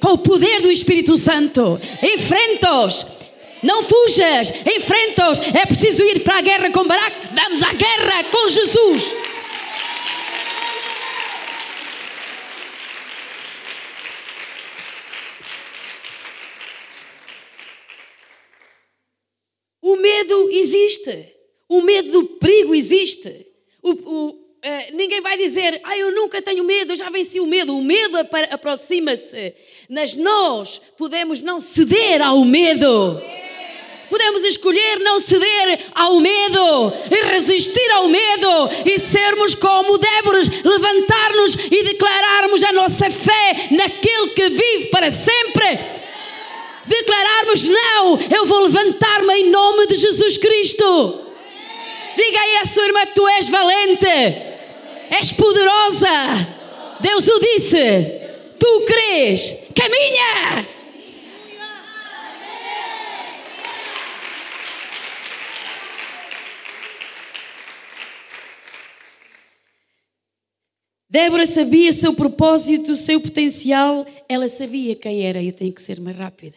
com 0.00 0.12
o 0.12 0.18
poder 0.18 0.60
do 0.60 0.70
Espírito 0.70 1.16
Santo, 1.16 1.80
enfrenta-os. 2.02 3.06
Não 3.62 3.80
fujas, 3.80 4.52
enfrenta-os. 4.76 5.40
É 5.40 5.64
preciso 5.64 6.02
ir 6.02 6.20
para 6.20 6.36
a 6.36 6.42
guerra 6.42 6.70
com 6.70 6.86
Baraque. 6.86 7.28
Vamos 7.32 7.62
à 7.62 7.72
guerra 7.72 8.24
com 8.24 8.46
Jesus. 8.50 9.14
O 19.80 19.96
medo 19.96 20.50
existe. 20.84 21.34
O 21.68 21.80
medo 21.80 22.10
do 22.10 22.24
perigo 22.24 22.74
existe. 22.74 23.46
O, 23.82 23.90
o, 23.90 24.28
uh, 24.28 24.36
ninguém 24.92 25.20
vai 25.20 25.36
dizer, 25.36 25.80
ah, 25.82 25.96
eu 25.96 26.12
nunca 26.12 26.42
tenho 26.42 26.64
medo, 26.64 26.92
eu 26.92 26.96
já 26.96 27.10
venci 27.10 27.40
o 27.40 27.46
medo. 27.46 27.76
O 27.76 27.82
medo 27.82 28.18
aproxima-se. 28.50 29.54
Mas 29.88 30.14
nós 30.14 30.80
podemos 30.96 31.40
não 31.40 31.60
ceder 31.60 32.20
ao 32.22 32.44
medo. 32.44 33.20
Podemos 34.08 34.44
escolher 34.44 35.00
não 35.00 35.18
ceder 35.18 35.80
ao 35.94 36.20
medo 36.20 36.92
e 37.10 37.24
resistir 37.24 37.90
ao 37.92 38.06
medo 38.06 38.70
e 38.84 38.98
sermos 38.98 39.54
como 39.54 39.96
Déboras, 39.96 40.46
levantar-nos 40.62 41.54
e 41.54 41.82
declararmos 41.82 42.62
a 42.62 42.72
nossa 42.72 43.10
fé 43.10 43.68
naquele 43.70 44.28
que 44.30 44.50
vive 44.50 44.86
para 44.90 45.10
sempre 45.10 46.03
declararmos: 46.86 47.68
não, 47.68 48.20
eu 48.34 48.46
vou 48.46 48.60
levantar-me 48.60 49.34
em 49.34 49.50
nome 49.50 49.86
de 49.86 49.96
Jesus 49.96 50.38
Cristo. 50.38 51.20
Diga 52.16 52.40
aí 52.40 52.56
à 52.62 52.66
sua 52.66 52.84
irmã: 52.84 53.06
tu 53.14 53.26
és 53.28 53.48
valente, 53.48 54.06
és 55.10 55.32
poderosa. 55.32 56.08
Deus 57.00 57.28
o 57.28 57.40
disse. 57.40 58.22
Tu 58.58 58.80
crês, 58.86 59.56
caminha. 59.74 60.74
Débora 71.14 71.46
sabia 71.46 71.92
seu 71.92 72.12
propósito, 72.12 72.96
seu 72.96 73.20
potencial, 73.20 74.04
ela 74.28 74.48
sabia 74.48 74.96
quem 74.96 75.24
era. 75.24 75.40
Eu 75.40 75.52
tenho 75.52 75.72
que 75.72 75.80
ser 75.80 76.00
mais 76.00 76.16
rápida. 76.16 76.56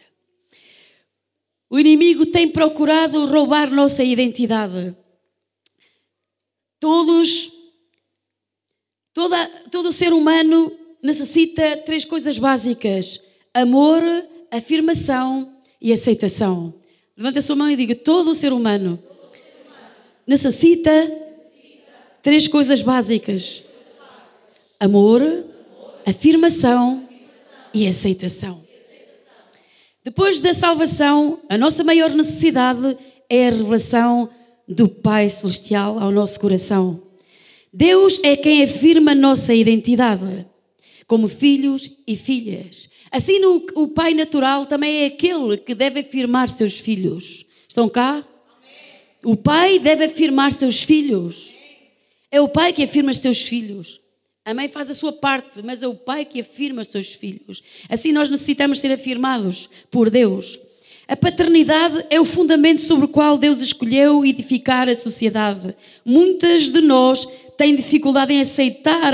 O 1.70 1.78
inimigo 1.78 2.24
tem 2.26 2.48
procurado 2.48 3.26
roubar 3.26 3.70
nossa 3.70 4.02
identidade. 4.02 4.96
Todos, 6.80 7.52
toda, 9.12 9.46
todo 9.70 9.92
ser 9.92 10.12
humano 10.12 10.72
necessita 11.02 11.76
três 11.78 12.04
coisas 12.04 12.38
básicas: 12.38 13.20
amor, 13.52 14.02
afirmação 14.50 15.52
e 15.80 15.92
aceitação. 15.92 16.74
Levanta 17.16 17.40
a 17.40 17.42
sua 17.42 17.56
mão 17.56 17.70
e 17.70 17.76
diga: 17.76 17.94
todo 17.94 18.34
ser 18.34 18.52
humano 18.52 19.02
necessita 20.26 20.90
três 22.22 22.48
coisas 22.48 22.80
básicas: 22.80 23.62
amor, 24.80 25.20
afirmação 26.06 27.06
e 27.74 27.86
aceitação. 27.86 28.67
Depois 30.08 30.40
da 30.40 30.54
salvação, 30.54 31.38
a 31.50 31.58
nossa 31.58 31.84
maior 31.84 32.08
necessidade 32.14 32.96
é 33.28 33.46
a 33.46 33.50
revelação 33.50 34.30
do 34.66 34.88
Pai 34.88 35.28
Celestial 35.28 35.98
ao 35.98 36.10
nosso 36.10 36.40
coração. 36.40 37.02
Deus 37.70 38.18
é 38.22 38.34
quem 38.34 38.62
afirma 38.62 39.12
a 39.12 39.14
nossa 39.14 39.52
identidade 39.52 40.46
como 41.06 41.28
filhos 41.28 41.90
e 42.06 42.16
filhas. 42.16 42.88
Assim, 43.12 43.38
o 43.74 43.88
Pai 43.88 44.14
natural 44.14 44.64
também 44.64 45.02
é 45.02 45.06
aquele 45.08 45.58
que 45.58 45.74
deve 45.74 46.00
afirmar 46.00 46.48
seus 46.48 46.78
filhos. 46.78 47.44
Estão 47.68 47.86
cá? 47.86 48.26
O 49.22 49.36
Pai 49.36 49.78
deve 49.78 50.06
afirmar 50.06 50.52
seus 50.52 50.82
filhos. 50.82 51.50
É 52.30 52.40
o 52.40 52.48
Pai 52.48 52.72
que 52.72 52.82
afirma 52.82 53.12
seus 53.12 53.42
filhos. 53.42 54.00
A 54.48 54.54
mãe 54.54 54.66
faz 54.66 54.90
a 54.90 54.94
sua 54.94 55.12
parte, 55.12 55.60
mas 55.62 55.82
é 55.82 55.86
o 55.86 55.94
pai 55.94 56.24
que 56.24 56.40
afirma 56.40 56.80
os 56.80 56.88
seus 56.88 57.12
filhos. 57.12 57.62
Assim 57.86 58.12
nós 58.12 58.30
necessitamos 58.30 58.80
ser 58.80 58.90
afirmados 58.90 59.68
por 59.90 60.08
Deus. 60.08 60.58
A 61.06 61.14
paternidade 61.14 62.06
é 62.08 62.18
o 62.18 62.24
fundamento 62.24 62.80
sobre 62.80 63.04
o 63.04 63.08
qual 63.08 63.36
Deus 63.36 63.60
escolheu 63.60 64.24
edificar 64.24 64.88
a 64.88 64.96
sociedade. 64.96 65.76
Muitas 66.02 66.70
de 66.70 66.80
nós 66.80 67.28
têm 67.58 67.76
dificuldade 67.76 68.32
em 68.32 68.40
aceitar 68.40 69.12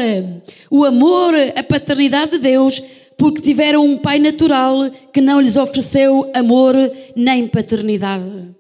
o 0.71 0.85
amor, 0.85 1.35
a 1.57 1.63
paternidade 1.65 2.33
de 2.33 2.39
Deus, 2.39 2.81
porque 3.19 3.43
tiveram 3.43 3.85
um 3.85 3.99
pai 3.99 4.21
natural 4.21 4.89
que 5.13 5.21
não 5.21 5.41
lhes 5.41 5.57
ofereceu 5.57 6.31
amor 6.33 6.77
nem 7.17 7.49
paternidade. 7.49 8.55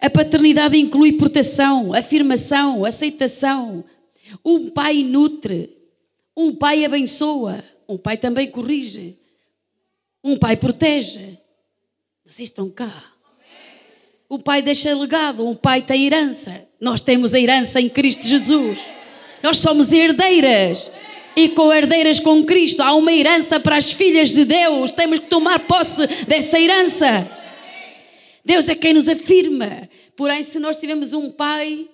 A 0.00 0.10
paternidade 0.10 0.76
inclui 0.76 1.12
proteção, 1.12 1.94
afirmação, 1.94 2.84
aceitação, 2.84 3.84
um 4.44 4.70
pai 4.70 5.02
nutre, 5.02 5.76
um 6.36 6.54
pai 6.54 6.84
abençoa, 6.84 7.64
um 7.88 7.96
pai 7.96 8.16
também 8.16 8.50
corrige, 8.50 9.18
um 10.22 10.36
pai 10.36 10.56
protege. 10.56 11.38
Vocês 12.24 12.48
estão 12.48 12.70
cá. 12.70 13.12
O 14.28 14.38
pai 14.38 14.60
deixa 14.60 14.94
legado, 14.94 15.48
o 15.48 15.56
pai 15.56 15.80
tem 15.80 16.04
herança. 16.04 16.66
Nós 16.78 17.00
temos 17.00 17.34
a 17.34 17.40
herança 17.40 17.80
em 17.80 17.88
Cristo 17.88 18.26
Jesus. 18.26 18.80
Nós 19.42 19.58
somos 19.58 19.92
herdeiras 19.92 20.90
e 21.34 21.48
co-herdeiras 21.48 22.20
com 22.20 22.44
Cristo. 22.44 22.82
Há 22.82 22.94
uma 22.94 23.12
herança 23.12 23.58
para 23.58 23.76
as 23.76 23.92
filhas 23.92 24.30
de 24.30 24.44
Deus. 24.44 24.90
Temos 24.90 25.20
que 25.20 25.26
tomar 25.26 25.60
posse 25.60 26.06
dessa 26.26 26.60
herança. 26.60 27.26
Deus 28.44 28.68
é 28.68 28.74
quem 28.74 28.92
nos 28.92 29.08
afirma. 29.08 29.88
Porém, 30.16 30.42
se 30.42 30.58
nós 30.58 30.76
tivermos 30.76 31.12
um 31.12 31.30
pai 31.30 31.88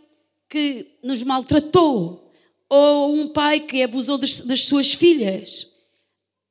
que 0.48 0.86
nos 1.02 1.22
maltratou, 1.22 2.23
ou 2.68 3.14
um 3.14 3.28
pai 3.28 3.60
que 3.60 3.82
abusou 3.82 4.18
das, 4.18 4.40
das 4.40 4.64
suas 4.64 4.94
filhas, 4.94 5.68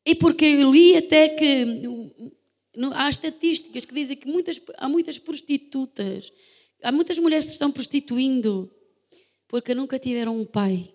e 0.05 0.13
porque 0.15 0.45
eu 0.45 0.71
li 0.71 0.97
até 0.97 1.29
que 1.29 1.65
há 2.93 3.09
estatísticas 3.09 3.85
que 3.85 3.93
dizem 3.93 4.17
que 4.17 4.27
muitas, 4.27 4.59
há 4.77 4.89
muitas 4.89 5.17
prostitutas, 5.17 6.31
há 6.81 6.91
muitas 6.91 7.17
mulheres 7.17 7.45
que 7.45 7.51
se 7.51 7.55
estão 7.55 7.71
prostituindo 7.71 8.69
porque 9.53 9.75
nunca 9.75 9.99
tiveram 9.99 10.35
um 10.35 10.45
pai. 10.45 10.91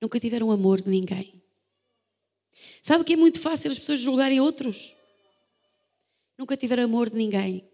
Nunca 0.00 0.18
tiveram 0.18 0.50
amor 0.50 0.82
de 0.82 0.90
ninguém. 0.90 1.40
Sabe 2.82 3.04
que 3.04 3.12
é 3.12 3.16
muito 3.16 3.40
fácil 3.40 3.70
as 3.70 3.78
pessoas 3.78 4.00
julgarem 4.00 4.40
outros? 4.40 4.92
Nunca 6.36 6.56
tiveram 6.56 6.82
amor 6.82 7.08
de 7.08 7.16
ninguém. 7.16 7.64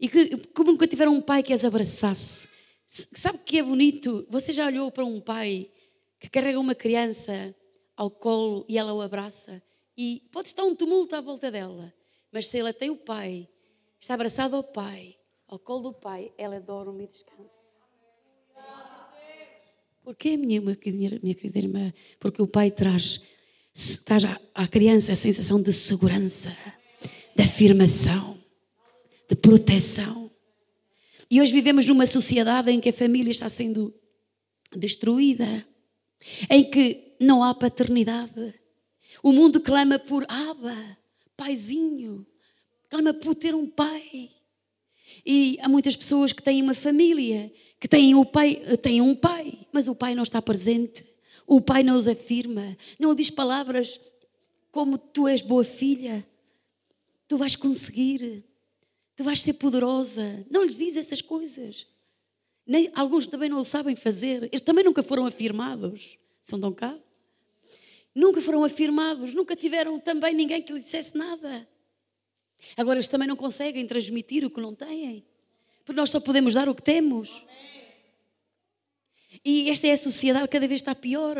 E 0.00 0.08
que, 0.08 0.34
como 0.54 0.72
nunca 0.72 0.86
tiveram 0.86 1.12
um 1.12 1.20
pai 1.20 1.42
que 1.42 1.52
as 1.52 1.62
abraçasse. 1.62 2.48
Sabe 2.94 3.38
que 3.38 3.58
é 3.58 3.62
bonito? 3.62 4.26
Você 4.28 4.52
já 4.52 4.66
olhou 4.66 4.92
para 4.92 5.02
um 5.02 5.18
pai 5.18 5.70
que 6.20 6.28
carrega 6.28 6.60
uma 6.60 6.74
criança 6.74 7.54
ao 7.96 8.10
colo 8.10 8.66
e 8.68 8.76
ela 8.76 8.92
o 8.92 9.00
abraça? 9.00 9.62
E 9.96 10.22
pode 10.30 10.48
estar 10.48 10.62
um 10.62 10.74
tumulto 10.74 11.16
à 11.16 11.22
volta 11.22 11.50
dela, 11.50 11.90
mas 12.30 12.48
se 12.48 12.58
ela 12.58 12.70
tem 12.70 12.90
o 12.90 12.96
pai, 12.96 13.48
está 13.98 14.12
abraçada 14.12 14.56
ao 14.56 14.62
pai, 14.62 15.16
ao 15.48 15.58
colo 15.58 15.80
do 15.80 15.94
pai, 15.94 16.34
ela 16.36 16.60
dorme 16.60 17.04
e 17.04 17.06
descansa. 17.06 17.72
Porquê, 20.04 20.36
minha, 20.36 20.60
minha 20.60 21.34
querida 21.34 21.58
irmã? 21.60 21.94
Porque 22.20 22.42
o 22.42 22.46
pai 22.46 22.70
traz, 22.70 23.22
traz 24.04 24.24
à 24.54 24.68
criança 24.68 25.12
a 25.12 25.16
sensação 25.16 25.62
de 25.62 25.72
segurança, 25.72 26.54
de 27.34 27.42
afirmação, 27.42 28.38
de 29.30 29.34
proteção. 29.34 30.21
E 31.32 31.40
hoje 31.40 31.50
vivemos 31.50 31.86
numa 31.86 32.04
sociedade 32.04 32.70
em 32.70 32.78
que 32.78 32.90
a 32.90 32.92
família 32.92 33.30
está 33.30 33.48
sendo 33.48 33.98
destruída, 34.76 35.66
em 36.50 36.62
que 36.62 37.16
não 37.18 37.42
há 37.42 37.54
paternidade. 37.54 38.52
O 39.22 39.32
mundo 39.32 39.58
clama 39.58 39.98
por 39.98 40.26
Aba, 40.28 40.76
paizinho, 41.34 42.26
clama 42.90 43.14
por 43.14 43.34
ter 43.34 43.54
um 43.54 43.66
pai. 43.66 44.28
E 45.24 45.56
há 45.62 45.70
muitas 45.70 45.96
pessoas 45.96 46.34
que 46.34 46.42
têm 46.42 46.60
uma 46.60 46.74
família 46.74 47.50
que 47.80 47.88
têm, 47.88 48.14
o 48.14 48.26
pai, 48.26 48.56
têm 48.82 49.00
um 49.00 49.14
pai, 49.14 49.58
mas 49.72 49.88
o 49.88 49.94
pai 49.94 50.14
não 50.14 50.24
está 50.24 50.42
presente. 50.42 51.02
O 51.46 51.62
pai 51.62 51.82
não 51.82 51.96
os 51.96 52.06
afirma, 52.06 52.76
não 52.98 53.14
diz 53.14 53.30
palavras 53.30 53.98
como 54.70 54.98
tu 54.98 55.26
és 55.26 55.40
boa 55.40 55.64
filha, 55.64 56.26
tu 57.26 57.38
vais 57.38 57.56
conseguir, 57.56 58.44
tu 59.16 59.24
vais 59.24 59.40
ser 59.40 59.54
poderosa. 59.54 60.44
Não 60.50 60.64
lhes 60.64 60.76
diz 60.76 60.96
essas 60.96 61.20
coisas. 61.20 61.86
Nem, 62.66 62.90
alguns 62.94 63.26
também 63.26 63.48
não 63.48 63.60
o 63.60 63.64
sabem 63.64 63.96
fazer, 63.96 64.44
eles 64.44 64.60
também 64.60 64.84
nunca 64.84 65.02
foram 65.02 65.26
afirmados. 65.26 66.18
São 66.40 66.60
tão 66.60 66.72
cá? 66.72 66.96
Nunca 68.14 68.40
foram 68.40 68.62
afirmados, 68.62 69.34
nunca 69.34 69.56
tiveram 69.56 69.98
também 69.98 70.34
ninguém 70.34 70.62
que 70.62 70.72
lhes 70.72 70.84
dissesse 70.84 71.16
nada. 71.16 71.66
Agora 72.76 72.96
eles 72.96 73.08
também 73.08 73.26
não 73.26 73.36
conseguem 73.36 73.86
transmitir 73.86 74.44
o 74.44 74.50
que 74.50 74.60
não 74.60 74.74
têm, 74.74 75.24
porque 75.84 76.00
nós 76.00 76.10
só 76.10 76.20
podemos 76.20 76.54
dar 76.54 76.68
o 76.68 76.74
que 76.74 76.82
temos. 76.82 77.44
E 79.44 79.70
esta 79.70 79.86
é 79.86 79.92
a 79.92 79.96
sociedade, 79.96 80.48
cada 80.48 80.68
vez 80.68 80.80
está 80.80 80.94
pior. 80.94 81.36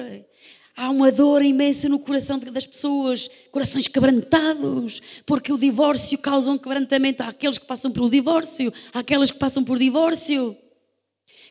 Há 0.76 0.88
uma 0.90 1.12
dor 1.12 1.42
imensa 1.42 1.88
no 1.88 1.98
coração 1.98 2.38
das 2.38 2.66
pessoas, 2.66 3.28
corações 3.50 3.87
quebrantados, 3.87 5.02
porque 5.26 5.52
o 5.52 5.58
divórcio 5.58 6.16
causa 6.18 6.50
um 6.50 6.56
quebrantamento 6.56 7.22
àqueles 7.22 7.58
que 7.58 7.66
passam 7.66 7.90
pelo 7.90 8.08
divórcio, 8.08 8.72
àquelas 8.94 9.30
que 9.30 9.38
passam 9.38 9.62
por 9.62 9.78
divórcio. 9.78 10.56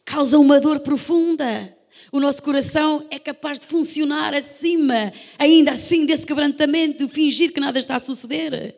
Causa 0.04 0.40
uma 0.40 0.60
dor 0.60 0.80
profunda. 0.80 1.78
O 2.12 2.20
nosso 2.20 2.42
coração 2.42 3.06
é 3.12 3.20
capaz 3.20 3.60
de 3.60 3.68
funcionar 3.68 4.34
acima, 4.34 5.14
ainda 5.38 5.74
assim, 5.74 6.06
desse 6.06 6.26
quebrantamento, 6.26 7.08
fingir 7.08 7.54
que 7.54 7.60
nada 7.60 7.78
está 7.78 7.96
a 7.98 8.00
suceder. 8.00 8.76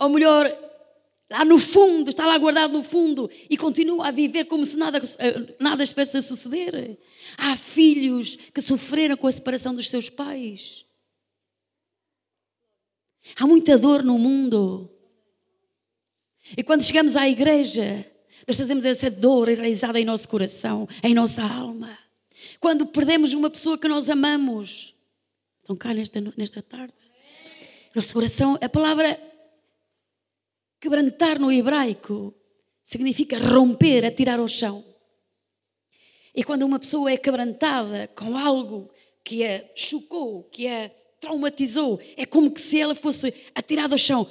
Ou 0.00 0.08
melhor, 0.08 0.52
lá 1.32 1.44
no 1.46 1.58
fundo, 1.58 2.10
está 2.10 2.26
lá 2.26 2.36
guardado 2.36 2.74
no 2.74 2.82
fundo 2.82 3.30
e 3.48 3.56
continua 3.56 4.08
a 4.08 4.10
viver 4.10 4.44
como 4.44 4.66
se 4.66 4.76
nada, 4.76 5.00
nada 5.58 5.82
estivesse 5.82 6.18
a 6.18 6.20
suceder. 6.20 6.98
Há 7.38 7.56
filhos 7.56 8.36
que 8.36 8.60
sofreram 8.60 9.16
com 9.16 9.26
a 9.26 9.32
separação 9.32 9.74
dos 9.74 9.88
seus 9.88 10.10
pais. 10.10 10.84
Há 13.36 13.46
muita 13.46 13.78
dor 13.78 14.02
no 14.02 14.18
mundo. 14.18 14.90
E 16.56 16.62
quando 16.62 16.82
chegamos 16.82 17.16
à 17.16 17.26
igreja, 17.26 18.04
nós 18.46 18.56
trazemos 18.56 18.84
essa 18.84 19.10
dor 19.10 19.48
enraizada 19.48 19.98
em 19.98 20.04
nosso 20.04 20.28
coração, 20.28 20.86
em 21.02 21.14
nossa 21.14 21.42
alma. 21.42 21.98
Quando 22.60 22.84
perdemos 22.84 23.32
uma 23.32 23.48
pessoa 23.48 23.78
que 23.78 23.88
nós 23.88 24.10
amamos, 24.10 24.94
estão 25.62 25.74
cá 25.74 25.94
nesta, 25.94 26.20
nesta 26.36 26.60
tarde. 26.60 26.92
Nosso 27.94 28.12
coração, 28.12 28.58
a 28.60 28.68
palavra 28.68 29.18
Quebrantar 30.82 31.38
no 31.38 31.52
hebraico 31.52 32.34
significa 32.82 33.38
romper, 33.38 34.04
atirar 34.04 34.40
ao 34.40 34.48
chão. 34.48 34.84
E 36.34 36.42
quando 36.42 36.64
uma 36.64 36.80
pessoa 36.80 37.08
é 37.08 37.16
quebrantada 37.16 38.08
com 38.08 38.36
algo 38.36 38.90
que 39.22 39.46
a 39.46 39.64
chocou, 39.76 40.42
que 40.50 40.66
a 40.66 40.90
traumatizou, 41.20 42.00
é 42.16 42.26
como 42.26 42.52
se 42.58 42.80
ela 42.80 42.96
fosse 42.96 43.32
atirada 43.54 43.94
ao 43.94 43.98
chão 43.98 44.28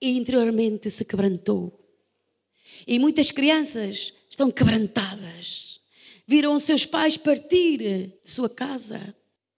e 0.00 0.16
interiormente 0.16 0.88
se 0.88 1.04
quebrantou. 1.04 1.78
E 2.86 2.98
muitas 2.98 3.30
crianças 3.30 4.14
estão 4.30 4.50
quebrantadas. 4.50 5.78
Viram 6.26 6.58
seus 6.58 6.86
pais 6.86 7.18
partir 7.18 7.76
de 7.76 8.12
sua 8.24 8.48
casa. 8.48 9.14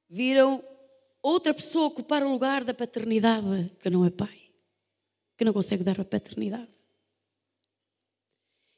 Viram 0.08 0.64
outra 1.22 1.54
pessoa 1.54 1.86
ocupar 1.86 2.24
o 2.24 2.32
lugar 2.32 2.64
da 2.64 2.74
paternidade 2.74 3.70
que 3.80 3.88
não 3.88 4.04
é 4.04 4.10
pai 4.10 4.39
que 5.40 5.44
não 5.46 5.54
consegue 5.54 5.82
dar 5.82 5.98
a 5.98 6.04
paternidade. 6.04 6.68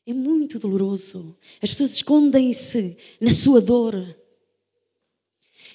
É 0.07 0.14
muito 0.14 0.61
doloroso. 0.61 1.37
As 1.61 1.70
pessoas 1.70 1.90
escondem-se 1.90 2.96
na 3.20 3.33
sua 3.33 3.61
dor. 3.61 3.96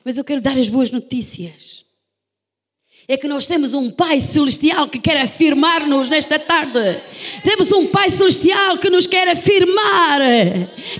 Mas 0.05 0.17
eu 0.17 0.23
quero 0.23 0.41
dar 0.41 0.57
as 0.57 0.69
boas 0.69 0.89
notícias 0.89 1.85
é 3.09 3.15
que 3.15 3.27
nós 3.27 3.47
temos 3.47 3.73
um 3.73 3.89
Pai 3.89 4.19
Celestial 4.19 4.89
que 4.89 4.99
quer 4.99 5.15
afirmar-nos 5.15 6.09
nesta 6.09 6.37
tarde. 6.37 7.01
Temos 7.41 7.71
um 7.71 7.85
Pai 7.87 8.09
Celestial 8.09 8.77
que 8.77 8.89
nos 8.89 9.07
quer 9.07 9.29
afirmar, 9.29 10.19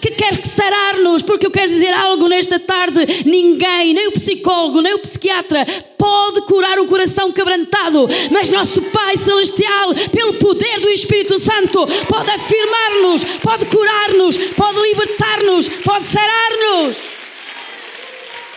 que 0.02 0.12
quer 0.12 0.46
sarar-nos, 0.46 1.22
porque 1.22 1.46
eu 1.46 1.52
quero 1.52 1.68
dizer 1.68 1.94
algo 1.94 2.30
nesta 2.30 2.58
tarde: 2.60 3.26
ninguém, 3.26 3.94
nem 3.94 4.08
o 4.08 4.14
psicólogo, 4.14 4.80
nem 4.80 4.94
o 4.94 5.00
psiquiatra, 5.00 5.66
pode 5.98 6.44
curar 6.44 6.80
o 6.80 6.86
coração 6.86 7.30
quebrantado, 7.30 8.08
mas 8.32 8.48
nosso 8.48 8.82
Pai 8.84 9.18
Celestial, 9.18 9.94
pelo 10.10 10.36
poder 10.36 10.80
do 10.80 10.90
Espírito 10.90 11.38
Santo, 11.38 11.86
pode 12.08 12.32
afirmar-nos, 12.32 13.26
pode 13.44 13.66
curar-nos, 13.66 14.38
pode 14.38 14.80
libertar-nos, 14.80 15.68
pode 15.68 16.06
sarar-nos. 16.06 16.98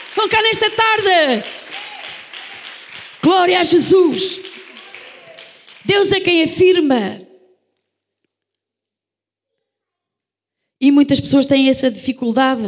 Estão 0.08 0.28
cá 0.28 0.40
nesta 0.40 0.70
tarde. 0.70 1.59
Glória 3.22 3.61
a 3.61 3.64
Jesus. 3.64 4.40
Deus 5.85 6.11
é 6.12 6.20
quem 6.20 6.42
afirma. 6.42 7.20
E 10.80 10.90
muitas 10.90 11.20
pessoas 11.20 11.44
têm 11.44 11.68
essa 11.68 11.90
dificuldade. 11.90 12.62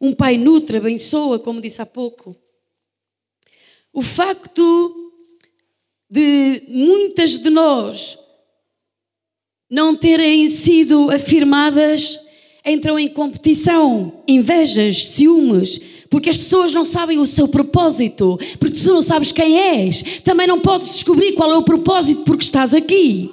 Um 0.00 0.14
pai 0.14 0.38
nutre, 0.38 0.76
abençoa, 0.76 1.38
como 1.38 1.60
disse 1.60 1.82
há 1.82 1.86
pouco. 1.86 2.36
O 3.92 4.02
facto 4.02 5.12
de 6.08 6.62
muitas 6.68 7.38
de 7.38 7.50
nós 7.50 8.18
não 9.68 9.96
terem 9.96 10.48
sido 10.48 11.10
afirmadas 11.10 12.25
entram 12.66 12.98
em 12.98 13.08
competição, 13.08 14.12
invejas, 14.26 15.08
ciúmes, 15.08 15.80
porque 16.10 16.28
as 16.28 16.36
pessoas 16.36 16.72
não 16.72 16.84
sabem 16.84 17.18
o 17.18 17.26
seu 17.26 17.46
propósito, 17.46 18.38
porque 18.58 18.78
tu 18.78 18.88
não 18.92 19.02
sabes 19.02 19.30
quem 19.30 19.58
és, 19.58 20.20
também 20.24 20.46
não 20.46 20.60
podes 20.60 20.92
descobrir 20.92 21.32
qual 21.32 21.52
é 21.52 21.56
o 21.56 21.62
propósito 21.62 22.22
porque 22.22 22.44
estás 22.44 22.74
aqui. 22.74 23.30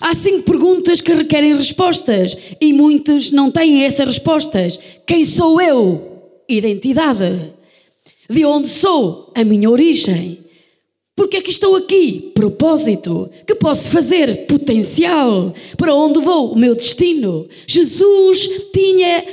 Há 0.00 0.12
cinco 0.12 0.42
perguntas 0.42 1.00
que 1.00 1.14
requerem 1.14 1.54
respostas 1.54 2.36
e 2.60 2.72
muitos 2.72 3.30
não 3.30 3.50
têm 3.50 3.84
essas 3.84 4.06
respostas. 4.06 4.78
Quem 5.06 5.24
sou 5.24 5.60
eu? 5.60 6.22
Identidade. 6.48 7.52
De 8.28 8.44
onde 8.44 8.68
sou? 8.68 9.32
A 9.34 9.44
minha 9.44 9.70
origem. 9.70 10.43
Porque 11.16 11.36
é 11.36 11.40
que 11.40 11.50
estou 11.50 11.76
aqui? 11.76 12.32
Propósito. 12.34 13.30
Que 13.46 13.54
posso 13.54 13.90
fazer? 13.90 14.46
Potencial. 14.46 15.54
Para 15.76 15.94
onde 15.94 16.20
vou? 16.20 16.52
O 16.52 16.58
meu 16.58 16.74
destino. 16.74 17.46
Jesus 17.66 18.48
tinha 18.72 19.24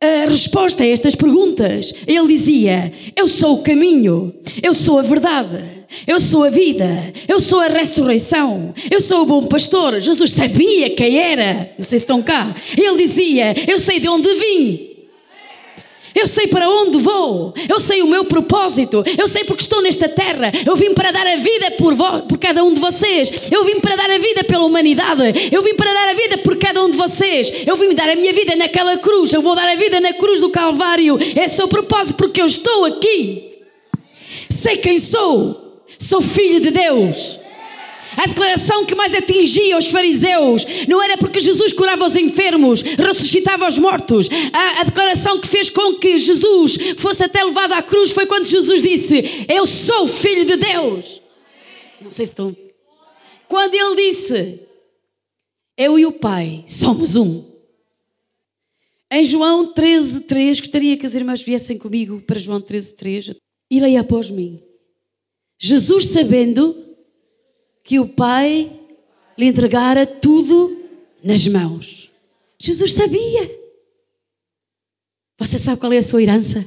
a 0.00 0.28
resposta 0.28 0.82
a 0.82 0.86
estas 0.86 1.14
perguntas. 1.14 1.94
Ele 2.06 2.28
dizia: 2.28 2.92
Eu 3.16 3.28
sou 3.28 3.54
o 3.54 3.62
caminho, 3.62 4.34
eu 4.62 4.74
sou 4.74 4.98
a 4.98 5.02
verdade, 5.02 5.62
eu 6.06 6.20
sou 6.20 6.44
a 6.44 6.50
vida, 6.50 7.12
eu 7.28 7.40
sou 7.40 7.60
a 7.60 7.68
ressurreição, 7.68 8.74
eu 8.90 9.00
sou 9.00 9.22
o 9.22 9.26
bom 9.26 9.46
pastor. 9.46 10.00
Jesus 10.00 10.32
sabia 10.32 10.90
quem 10.90 11.18
era. 11.18 11.70
Não 11.78 11.84
sei 11.84 11.98
se 11.98 12.04
estão 12.04 12.22
cá. 12.22 12.54
Ele 12.76 12.96
dizia: 12.98 13.54
Eu 13.68 13.78
sei 13.78 14.00
de 14.00 14.08
onde 14.08 14.34
vim. 14.34 14.93
Eu 16.14 16.28
sei 16.28 16.46
para 16.46 16.68
onde 16.68 16.98
vou, 16.98 17.52
eu 17.68 17.80
sei 17.80 18.00
o 18.00 18.06
meu 18.06 18.24
propósito, 18.24 19.02
eu 19.18 19.26
sei 19.26 19.42
porque 19.42 19.62
estou 19.62 19.82
nesta 19.82 20.08
terra. 20.08 20.52
Eu 20.64 20.76
vim 20.76 20.94
para 20.94 21.10
dar 21.10 21.26
a 21.26 21.36
vida 21.36 21.72
por, 21.72 21.96
por 22.28 22.38
cada 22.38 22.62
um 22.62 22.72
de 22.72 22.80
vocês, 22.80 23.50
eu 23.50 23.64
vim 23.64 23.80
para 23.80 23.96
dar 23.96 24.10
a 24.10 24.18
vida 24.18 24.44
pela 24.44 24.64
humanidade, 24.64 25.50
eu 25.50 25.62
vim 25.62 25.74
para 25.74 25.92
dar 25.92 26.10
a 26.10 26.14
vida 26.14 26.38
por 26.38 26.56
cada 26.56 26.84
um 26.84 26.90
de 26.90 26.96
vocês. 26.96 27.52
Eu 27.66 27.74
vim 27.74 27.94
dar 27.94 28.08
a 28.08 28.14
minha 28.14 28.32
vida 28.32 28.54
naquela 28.54 28.96
cruz, 28.98 29.32
eu 29.32 29.42
vou 29.42 29.56
dar 29.56 29.68
a 29.68 29.74
vida 29.74 30.00
na 30.00 30.12
cruz 30.12 30.40
do 30.40 30.50
Calvário. 30.50 31.18
Esse 31.18 31.60
é 31.60 31.64
o 31.64 31.68
propósito 31.68 32.16
porque 32.16 32.40
eu 32.40 32.46
estou 32.46 32.84
aqui. 32.84 33.54
Sei 34.48 34.76
quem 34.76 35.00
sou, 35.00 35.82
sou 35.98 36.22
filho 36.22 36.60
de 36.60 36.70
Deus. 36.70 37.38
A 38.16 38.26
declaração 38.26 38.84
que 38.84 38.94
mais 38.94 39.14
atingia 39.14 39.76
os 39.76 39.88
fariseus 39.88 40.64
não 40.88 41.02
era 41.02 41.16
porque 41.16 41.40
Jesus 41.40 41.72
curava 41.72 42.04
os 42.04 42.16
enfermos, 42.16 42.82
ressuscitava 42.82 43.66
os 43.66 43.78
mortos. 43.78 44.28
A, 44.52 44.80
a, 44.80 44.84
declaração 44.84 45.40
que 45.40 45.48
fez 45.48 45.70
com 45.70 45.94
que 45.94 46.18
Jesus 46.18 46.76
fosse 46.98 47.24
até 47.24 47.42
levado 47.42 47.72
à 47.72 47.82
cruz 47.82 48.12
foi 48.12 48.26
quando 48.26 48.46
Jesus 48.46 48.80
disse: 48.82 49.46
Eu 49.48 49.66
sou 49.66 50.06
filho 50.06 50.44
de 50.44 50.56
Deus. 50.56 51.22
Não 52.00 52.10
sei 52.10 52.26
se 52.26 52.32
estão. 52.32 52.56
Quando 53.48 53.74
ele 53.74 53.96
disse: 53.96 54.60
Eu 55.76 55.98
e 55.98 56.06
o 56.06 56.12
Pai 56.12 56.64
somos 56.66 57.16
um. 57.16 57.54
Em 59.10 59.22
João 59.22 59.72
13, 59.72 60.22
3, 60.22 60.60
gostaria 60.60 60.96
que 60.96 61.06
as 61.06 61.14
irmãs 61.14 61.42
viessem 61.42 61.78
comigo 61.78 62.20
para 62.26 62.38
João 62.38 62.60
13, 62.60 62.94
3 62.94 63.34
e 63.70 63.80
leia 63.80 64.00
após 64.00 64.28
mim. 64.28 64.60
Jesus, 65.58 66.06
sabendo 66.06 66.83
que 67.84 68.00
o 68.00 68.08
Pai 68.08 68.80
lhe 69.38 69.46
entregara 69.46 70.06
tudo 70.06 70.76
nas 71.22 71.46
mãos. 71.46 72.10
Jesus 72.58 72.94
sabia. 72.94 73.60
Você 75.38 75.58
sabe 75.58 75.78
qual 75.78 75.92
é 75.92 75.98
a 75.98 76.02
sua 76.02 76.22
herança? 76.22 76.66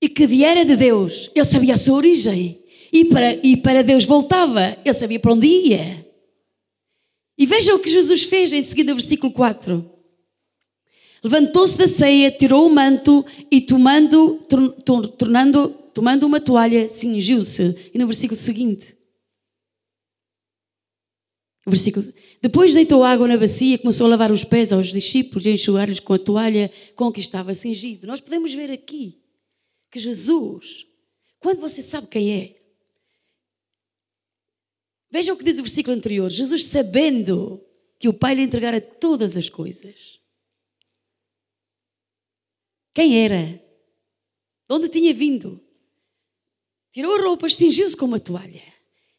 E 0.00 0.08
que 0.08 0.26
viera 0.26 0.64
de 0.64 0.76
Deus, 0.76 1.30
ele 1.34 1.44
sabia 1.44 1.74
a 1.74 1.78
sua 1.78 1.96
origem. 1.96 2.62
E 2.92 3.06
para, 3.06 3.34
e 3.46 3.56
para 3.56 3.82
Deus 3.82 4.04
voltava, 4.04 4.76
ele 4.84 4.94
sabia 4.94 5.18
para 5.18 5.32
onde 5.32 5.46
ia. 5.46 6.06
E 7.38 7.46
veja 7.46 7.74
o 7.74 7.78
que 7.78 7.88
Jesus 7.88 8.24
fez 8.24 8.52
em 8.52 8.60
seguida, 8.60 8.92
versículo 8.92 9.32
4. 9.32 9.90
Levantou-se 11.24 11.78
da 11.78 11.88
ceia, 11.88 12.30
tirou 12.30 12.66
o 12.66 12.74
manto 12.74 13.24
e 13.50 13.60
tomando, 13.60 14.40
tornando, 15.16 15.74
tomando 15.92 16.24
uma 16.24 16.40
toalha, 16.40 16.88
cingiu-se. 16.88 17.90
E 17.92 17.98
no 17.98 18.06
versículo 18.06 18.38
seguinte, 18.38 18.96
versículo, 21.66 22.12
depois 22.40 22.74
deitou 22.74 23.04
água 23.04 23.28
na 23.28 23.36
bacia, 23.36 23.78
começou 23.78 24.06
a 24.06 24.10
lavar 24.10 24.32
os 24.32 24.44
pés 24.44 24.72
aos 24.72 24.88
discípulos 24.88 25.46
e 25.46 25.50
enxugar-lhes 25.50 26.00
com 26.00 26.12
a 26.12 26.18
toalha 26.18 26.70
com 26.96 27.12
que 27.12 27.20
estava 27.20 27.54
cingido. 27.54 28.06
Nós 28.06 28.20
podemos 28.20 28.52
ver 28.52 28.70
aqui 28.70 29.22
que 29.90 30.00
Jesus, 30.00 30.86
quando 31.38 31.60
você 31.60 31.82
sabe 31.82 32.08
quem 32.08 32.32
é, 32.32 32.56
veja 35.10 35.32
o 35.32 35.36
que 35.36 35.44
diz 35.44 35.58
o 35.58 35.62
versículo 35.62 35.96
anterior: 35.96 36.28
Jesus, 36.28 36.64
sabendo 36.66 37.64
que 37.98 38.08
o 38.08 38.14
Pai 38.14 38.34
lhe 38.34 38.42
entregara 38.42 38.80
todas 38.80 39.36
as 39.36 39.48
coisas. 39.48 40.20
Quem 42.94 43.24
era? 43.24 43.62
De 44.68 44.74
onde 44.74 44.88
tinha 44.88 45.14
vindo? 45.14 45.60
Tirou 46.92 47.16
a 47.16 47.22
roupa, 47.22 47.48
cingiu-se 47.48 47.96
com 47.96 48.04
uma 48.04 48.20
toalha. 48.20 48.62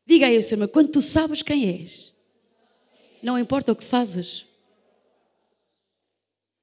Diga 0.06 0.28
aí, 0.28 0.40
Senhor, 0.42 0.68
quando 0.68 0.90
tu 0.90 1.02
sabes 1.02 1.42
quem 1.42 1.82
és, 1.82 2.14
não 3.22 3.40
importa 3.40 3.72
o 3.72 3.76
que 3.76 3.84
fazes. 3.84 4.46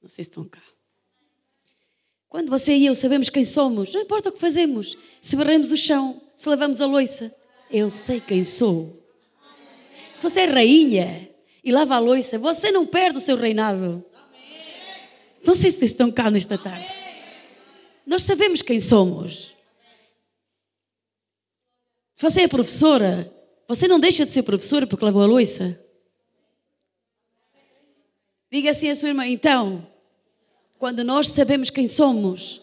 Não 0.01 0.09
sei 0.09 0.25
se 0.25 0.31
estão 0.31 0.45
cá. 0.45 0.63
Quando 2.29 2.49
você 2.49 2.77
e 2.77 2.87
eu 2.87 2.95
sabemos 2.95 3.29
quem 3.29 3.43
somos, 3.43 3.93
não 3.93 4.03
importa 4.03 4.29
o 4.29 4.33
que 4.33 4.39
fazemos. 4.39 4.97
Se 5.21 5.35
barremos 5.35 5.73
o 5.73 5.77
chão, 5.77 6.23
se 6.37 6.49
lavamos 6.49 6.81
a 6.81 6.87
louça, 6.87 7.35
eu 7.71 7.91
sei 7.91 8.21
quem 8.21 8.45
sou. 8.45 8.97
Se 10.15 10.23
você 10.23 10.41
é 10.41 10.45
rainha 10.45 11.29
e 11.65 11.73
lava 11.73 11.97
a 11.97 11.99
louça, 11.99 12.39
você 12.39 12.71
não 12.71 12.87
perde 12.87 13.19
o 13.19 13.21
seu 13.21 13.37
reinado. 13.37 14.05
Não 15.45 15.57
sei 15.57 15.73
se 15.73 15.85
estão 15.85 16.13
cá 16.13 16.31
nesta 16.31 16.57
tarde. 16.57 16.87
Nós 18.07 18.23
sabemos 18.23 18.63
quem 18.63 18.79
somos. 18.79 19.57
Você 22.21 22.43
é 22.43 22.49
professora, 22.49 23.33
você 23.67 23.89
não 23.89 23.99
deixa 23.99 24.27
de 24.27 24.33
ser 24.33 24.43
professora 24.43 24.87
porque 24.87 25.05
lavou 25.05 25.23
a 25.23 25.27
louça. 25.27 25.81
Diga 28.53 28.73
assim 28.73 28.91
à 28.91 28.95
sua 28.95 29.09
irmã, 29.09 29.27
então, 29.27 29.87
quando 30.79 31.03
nós 31.03 31.31
sabemos 31.31 31.71
quem 31.71 31.89
somos, 31.89 32.61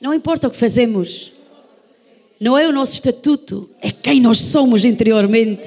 não 0.00 0.14
importa 0.14 0.46
o 0.46 0.50
que 0.52 0.56
fazemos, 0.56 1.32
não 2.38 2.56
é 2.56 2.68
o 2.68 2.72
nosso 2.72 2.94
estatuto, 2.94 3.68
é 3.80 3.90
quem 3.90 4.20
nós 4.20 4.38
somos 4.38 4.84
interiormente. 4.84 5.66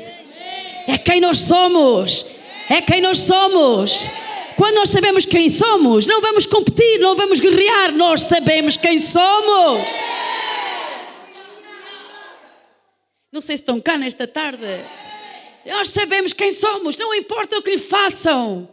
É 0.88 0.98
quem 0.98 1.20
nós 1.20 1.40
somos. 1.40 2.26
É 2.70 2.80
quem 2.80 3.02
nós 3.02 3.20
somos. 3.20 4.10
Quando 4.56 4.76
nós 4.76 4.90
sabemos 4.90 5.26
quem 5.26 5.50
somos, 5.50 6.06
não 6.06 6.22
vamos 6.22 6.46
competir, 6.46 7.00
não 7.00 7.18
vamos 7.18 7.40
guerrear, 7.42 7.92
nós 7.96 8.22
sabemos 8.22 8.78
quem 8.78 8.98
somos. 9.00 9.88
Se 13.42 13.54
estão 13.54 13.80
cá 13.80 13.98
nesta 13.98 14.28
tarde. 14.28 14.66
Nós 15.66 15.90
sabemos 15.90 16.34
quem 16.34 16.52
somos, 16.52 16.98
não 16.98 17.14
importa 17.14 17.58
o 17.58 17.62
que 17.62 17.72
lhe 17.72 17.78
façam. 17.78 18.68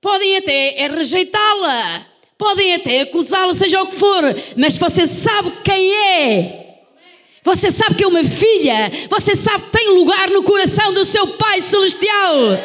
Podem 0.00 0.36
até 0.36 0.82
é 0.82 0.88
rejeitá-la, 0.88 2.06
podem 2.38 2.74
até 2.74 3.00
acusá-la, 3.00 3.54
seja 3.54 3.82
o 3.82 3.86
que 3.88 3.96
for, 3.96 4.22
mas 4.56 4.78
você 4.78 5.06
sabe 5.06 5.52
quem 5.64 5.92
é. 5.92 6.66
Você 7.42 7.70
sabe 7.70 7.94
que 7.94 8.04
é 8.04 8.06
uma 8.06 8.24
filha, 8.24 8.90
você 9.08 9.34
sabe 9.34 9.64
que 9.64 9.70
tem 9.70 9.88
lugar 9.90 10.30
no 10.30 10.42
coração 10.42 10.92
do 10.92 11.04
seu 11.04 11.26
Pai 11.28 11.60
Celestial. 11.60 12.58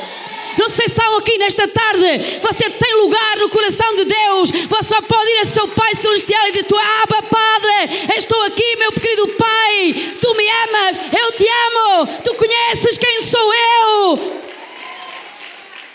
Não 0.58 0.70
sei 0.70 0.86
se 0.86 0.92
estão 0.92 1.18
aqui 1.18 1.38
nesta 1.38 1.68
tarde. 1.68 2.40
Você 2.42 2.70
tem 2.70 2.96
lugar 2.96 3.38
no 3.38 3.50
coração 3.50 3.96
de 3.96 4.06
Deus. 4.06 4.52
Você 4.52 5.02
pode 5.02 5.30
ir 5.32 5.40
a 5.40 5.46
seu 5.46 5.68
Pai 5.70 5.96
Celestial 5.96 6.48
e 6.48 6.52
dizer: 6.52 6.66
Tu 6.66 6.76
Abba, 6.76 7.24
Padre, 7.24 8.18
estou 8.18 8.42
aqui, 8.44 8.76
meu 8.78 8.92
querido 8.92 9.28
Pai. 9.30 9.96
Tu 10.20 10.36
me 10.36 10.48
amas, 10.48 10.98
eu 11.20 11.32
te 11.34 11.46
amo. 11.48 12.22
Tu 12.24 12.34
conheces 12.36 12.98
quem 12.98 13.22
sou 13.22 13.54
eu. 13.54 14.42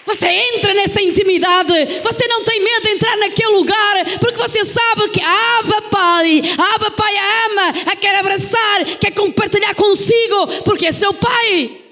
Você 0.07 0.29
entra 0.29 0.73
nessa 0.73 1.03
intimidade. 1.03 1.73
Você 2.03 2.29
não 2.29 2.45
tem 2.45 2.61
medo 2.61 2.83
de 2.83 2.91
entrar 2.93 3.17
naquele 3.17 3.51
lugar, 3.51 4.05
porque 4.21 4.39
você 4.39 4.65
sabe 4.65 5.09
que 5.09 5.21
Abba 5.21 5.83
Pai, 5.83 6.43
Abba 6.75 6.91
Pai 6.93 7.15
ama, 7.51 7.75
a 7.91 7.97
quer 7.97 8.15
abraçar, 8.15 8.85
quer 9.01 9.11
compartilhar 9.11 9.75
consigo, 9.75 10.63
porque 10.65 10.87
é 10.87 10.93
seu 10.93 11.13
Pai. 11.13 11.86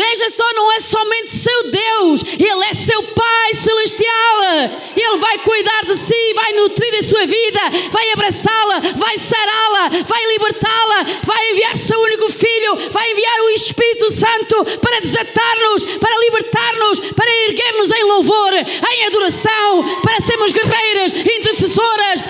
Veja 0.00 0.30
só, 0.30 0.44
não 0.54 0.72
é 0.72 0.80
somente 0.80 1.30
seu 1.36 1.70
Deus, 1.70 2.22
Ele 2.38 2.64
é 2.70 2.72
seu 2.72 3.02
Pai 3.02 3.52
Celestial. 3.52 4.70
Ele 4.96 5.16
vai 5.18 5.36
cuidar 5.40 5.84
de 5.84 5.94
si, 5.94 6.32
vai 6.34 6.54
nutrir 6.54 6.94
a 6.98 7.02
sua 7.02 7.26
vida, 7.26 7.60
vai 7.92 8.10
abraçá-la, 8.12 8.80
vai 8.96 9.18
sará-la, 9.18 9.90
vai 10.06 10.24
libertá-la, 10.32 11.02
vai 11.22 11.50
enviar 11.50 11.76
seu 11.76 12.00
único 12.00 12.32
Filho, 12.32 12.90
vai 12.90 13.10
enviar 13.10 13.40
o 13.40 13.50
Espírito 13.50 14.10
Santo 14.10 14.64
para 14.80 15.00
desatar-nos, 15.00 15.84
para 15.84 16.18
libertar-nos, 16.20 17.00
para 17.12 17.30
erguer-nos 17.48 17.90
em 17.90 18.04
louvor, 18.04 18.54
em 18.54 19.06
adoração, 19.06 20.00
para 20.02 20.20
sermos 20.22 20.52
guerreiras, 20.52 21.12
intercessoras, 21.12 22.22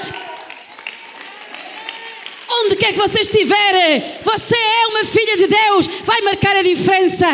onde 2.51 2.77
quer 2.77 2.93
que 2.93 2.99
você 2.99 3.21
estiver, 3.21 4.21
você 4.23 4.57
é 4.57 4.87
uma 4.89 5.05
filha 5.05 5.37
de 5.37 5.47
Deus, 5.47 5.87
vai 6.05 6.21
marcar 6.23 6.57
a 6.57 6.63
diferença. 6.63 7.27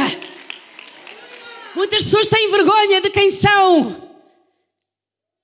Muitas 1.74 2.02
pessoas 2.02 2.26
têm 2.26 2.50
vergonha 2.50 3.00
de 3.00 3.10
quem 3.10 3.30
são. 3.30 4.04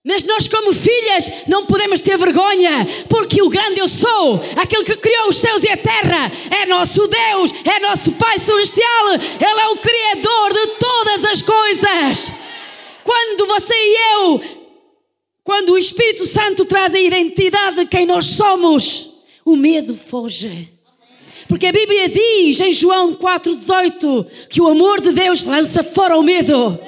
Mas 0.05 0.25
nós, 0.25 0.49
como 0.49 0.73
filhas, 0.73 1.31
não 1.47 1.65
podemos 1.65 2.01
ter 2.01 2.19
vergonha, 2.19 2.87
porque 3.09 3.41
o 3.41 3.49
grande 3.49 3.79
eu 3.79 3.87
sou, 3.87 4.43
aquele 4.57 4.83
que 4.83 4.97
criou 4.97 5.29
os 5.29 5.37
céus 5.37 5.63
e 5.63 5.69
a 5.69 5.77
terra, 5.77 6.33
é 6.61 6.67
nosso 6.67 7.07
Deus, 7.07 7.55
é 7.65 7.79
nosso 7.81 8.11
Pai 8.13 8.37
Celestial, 8.39 9.11
Ele 9.13 9.61
é 9.61 9.69
o 9.69 9.77
Criador 9.77 10.53
de 10.53 10.67
todas 10.79 11.25
as 11.27 11.43
coisas. 11.43 12.33
Quando 13.05 13.47
você 13.47 13.75
e 13.75 13.97
eu, 14.15 14.41
quando 15.45 15.71
o 15.71 15.79
Espírito 15.79 16.27
Santo 16.27 16.65
traz 16.65 16.95
a 16.95 16.99
identidade 16.99 17.77
de 17.77 17.87
quem 17.87 18.05
nós 18.05 18.27
somos, 18.27 19.12
o 19.45 19.57
medo 19.57 19.95
foge. 19.95 20.69
Porque 21.49 21.67
a 21.67 21.73
Bíblia 21.73 22.09
diz 22.09 22.61
em 22.61 22.73
João 22.73 23.15
4,18 23.15 24.27
que 24.49 24.61
o 24.61 24.69
amor 24.69 25.01
de 25.01 25.13
Deus 25.13 25.43
lança 25.43 25.83
fora 25.83 26.17
o 26.17 26.23
medo. 26.23 26.79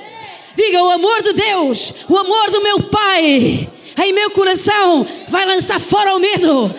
Diga, 0.57 0.83
o 0.83 0.91
amor 0.91 1.23
de 1.23 1.33
Deus, 1.33 1.95
o 2.09 2.17
amor 2.17 2.51
do 2.51 2.63
meu 2.63 2.83
Pai, 2.85 3.69
em 4.05 4.13
meu 4.13 4.31
coração, 4.31 5.07
vai 5.29 5.45
lançar 5.45 5.81
fora 5.81 6.15
o 6.15 6.21
medo. 6.21 6.75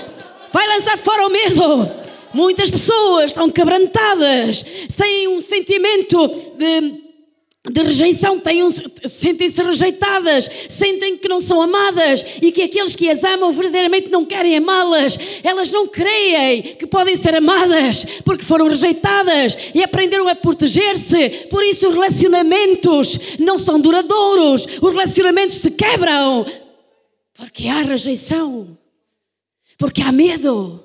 Vai 0.51 0.67
lançar 0.67 0.97
fora 0.97 1.27
o 1.27 1.29
medo. 1.29 1.91
Muitas 2.33 2.69
pessoas 2.69 3.31
estão 3.31 3.49
quebrantadas, 3.49 4.65
têm 4.97 5.27
um 5.27 5.41
sentimento 5.41 6.27
de 6.57 7.04
de 7.71 7.81
rejeição, 7.81 8.41
sentem-se 9.07 9.61
rejeitadas, 9.61 10.49
sentem 10.69 11.17
que 11.17 11.27
não 11.27 11.41
são 11.41 11.61
amadas 11.61 12.25
e 12.41 12.51
que 12.51 12.61
aqueles 12.61 12.95
que 12.95 13.09
as 13.09 13.23
amam 13.23 13.51
verdadeiramente 13.51 14.09
não 14.09 14.25
querem 14.25 14.57
amá-las. 14.57 15.17
Elas 15.43 15.71
não 15.71 15.87
creem 15.87 16.61
que 16.61 16.85
podem 16.85 17.15
ser 17.15 17.35
amadas 17.35 18.05
porque 18.23 18.43
foram 18.43 18.67
rejeitadas 18.67 19.57
e 19.73 19.83
aprenderam 19.83 20.27
a 20.27 20.35
proteger-se. 20.35 21.29
Por 21.49 21.63
isso, 21.63 21.87
os 21.87 21.93
relacionamentos 21.93 23.19
não 23.39 23.57
são 23.57 23.79
duradouros, 23.79 24.65
os 24.81 24.91
relacionamentos 24.91 25.57
se 25.57 25.71
quebram 25.71 26.45
porque 27.35 27.67
há 27.67 27.81
rejeição, 27.81 28.77
porque 29.77 30.01
há 30.01 30.11
medo. 30.11 30.84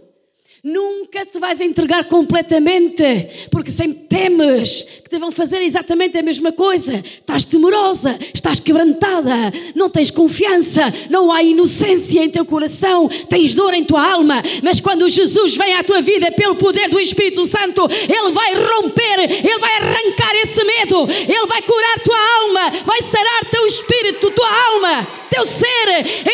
Nunca 0.63 1.25
te 1.25 1.39
vais 1.39 1.59
entregar 1.59 2.05
completamente, 2.05 3.03
porque 3.51 3.71
sempre 3.71 4.05
temes 4.07 4.83
que 5.03 5.09
te 5.09 5.19
vão 5.19 5.33
fazer 5.33 5.63
exatamente 5.63 6.19
a 6.19 6.23
mesma 6.23 6.53
coisa. 6.53 7.03
Estás 7.03 7.47
temerosa, 7.47 8.19
estás 8.35 8.61
quebrantada, 8.61 9.33
não 9.75 9.89
tens 9.89 10.11
confiança, 10.11 10.93
não 11.09 11.33
há 11.33 11.43
inocência 11.43 12.23
em 12.23 12.29
teu 12.29 12.45
coração, 12.45 13.09
tens 13.31 13.55
dor 13.55 13.73
em 13.73 13.85
tua 13.85 14.07
alma. 14.13 14.43
Mas 14.63 14.81
quando 14.81 15.09
Jesus 15.09 15.57
vem 15.57 15.73
à 15.77 15.83
tua 15.83 16.03
vida 16.03 16.31
pelo 16.33 16.57
poder 16.57 16.91
do 16.91 17.01
Espírito 17.01 17.47
Santo, 17.47 17.89
Ele 17.91 18.31
vai 18.31 18.53
romper, 18.55 19.19
Ele 19.19 19.59
vai 19.59 19.77
arrancar 19.77 20.35
esse 20.43 20.63
medo, 20.63 21.09
Ele 21.11 21.47
vai 21.47 21.63
curar 21.63 22.01
tua 22.05 22.19
alma, 22.43 22.85
vai 22.85 23.01
sarar 23.01 23.47
teu 23.51 23.65
espírito, 23.65 24.31
tua 24.31 24.65
alma, 24.73 25.09
teu 25.31 25.47
ser 25.47 25.89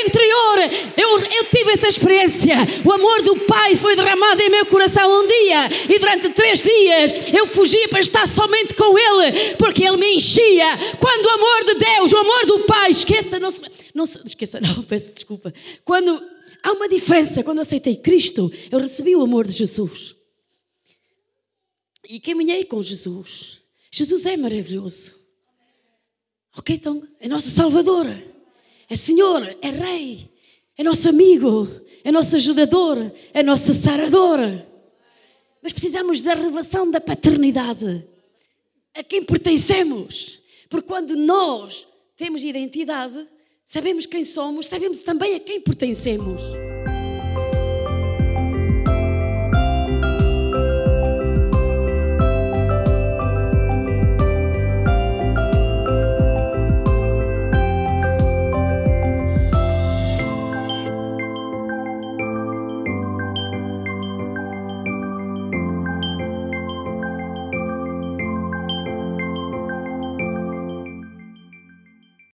interior. 0.04 0.58
Eu, 0.96 1.18
eu 1.20 1.44
tive 1.44 1.70
essa 1.70 1.86
experiência. 1.86 2.56
O 2.84 2.92
amor 2.92 3.22
do 3.22 3.36
Pai 3.36 3.76
foi 3.76 3.94
derramado 3.94 4.15
derramado 4.16 4.42
em 4.42 4.50
meu 4.50 4.66
coração 4.66 5.22
um 5.22 5.26
dia 5.26 5.94
e 5.94 5.98
durante 5.98 6.30
três 6.30 6.62
dias 6.62 7.32
eu 7.32 7.46
fugia 7.46 7.88
para 7.88 8.00
estar 8.00 8.26
somente 8.26 8.74
com 8.74 8.98
Ele, 8.98 9.54
porque 9.56 9.84
Ele 9.84 9.96
me 9.98 10.14
enchia. 10.14 10.64
Quando 10.98 11.26
o 11.26 11.30
amor 11.30 11.64
de 11.66 11.74
Deus, 11.74 12.12
o 12.12 12.16
amor 12.16 12.46
do 12.46 12.60
Pai, 12.60 12.90
esqueça, 12.90 13.38
não 13.38 13.50
se, 13.50 13.60
não 13.94 14.06
se 14.06 14.18
esqueça, 14.24 14.60
não, 14.60 14.82
peço 14.84 15.14
desculpa. 15.14 15.52
Quando 15.84 16.22
há 16.62 16.72
uma 16.72 16.88
diferença, 16.88 17.42
quando 17.42 17.60
aceitei 17.60 17.96
Cristo, 17.96 18.50
eu 18.70 18.78
recebi 18.78 19.14
o 19.14 19.22
amor 19.22 19.46
de 19.46 19.52
Jesus 19.52 20.16
e 22.08 22.18
caminhei 22.18 22.64
com 22.64 22.82
Jesus. 22.82 23.60
Jesus 23.90 24.26
é 24.26 24.36
maravilhoso. 24.36 25.14
Ok, 26.56 26.74
então, 26.74 27.06
é 27.20 27.28
nosso 27.28 27.50
Salvador, 27.50 28.06
é 28.88 28.96
Senhor, 28.96 29.42
é 29.60 29.68
Rei, 29.68 30.30
é 30.78 30.82
nosso 30.82 31.06
amigo, 31.06 31.68
é 32.06 32.12
nosso 32.12 32.36
ajudador, 32.36 33.10
é 33.34 33.42
nossa 33.42 33.72
saradora. 33.72 34.64
Mas 35.60 35.72
precisamos 35.72 36.20
da 36.20 36.34
revelação 36.34 36.88
da 36.88 37.00
paternidade. 37.00 38.06
A 38.94 39.02
quem 39.02 39.24
pertencemos. 39.24 40.40
Porque 40.68 40.86
quando 40.86 41.16
nós 41.16 41.88
temos 42.16 42.44
identidade, 42.44 43.26
sabemos 43.64 44.06
quem 44.06 44.22
somos, 44.22 44.68
sabemos 44.68 45.00
também 45.00 45.34
a 45.34 45.40
quem 45.40 45.60
pertencemos. 45.60 46.42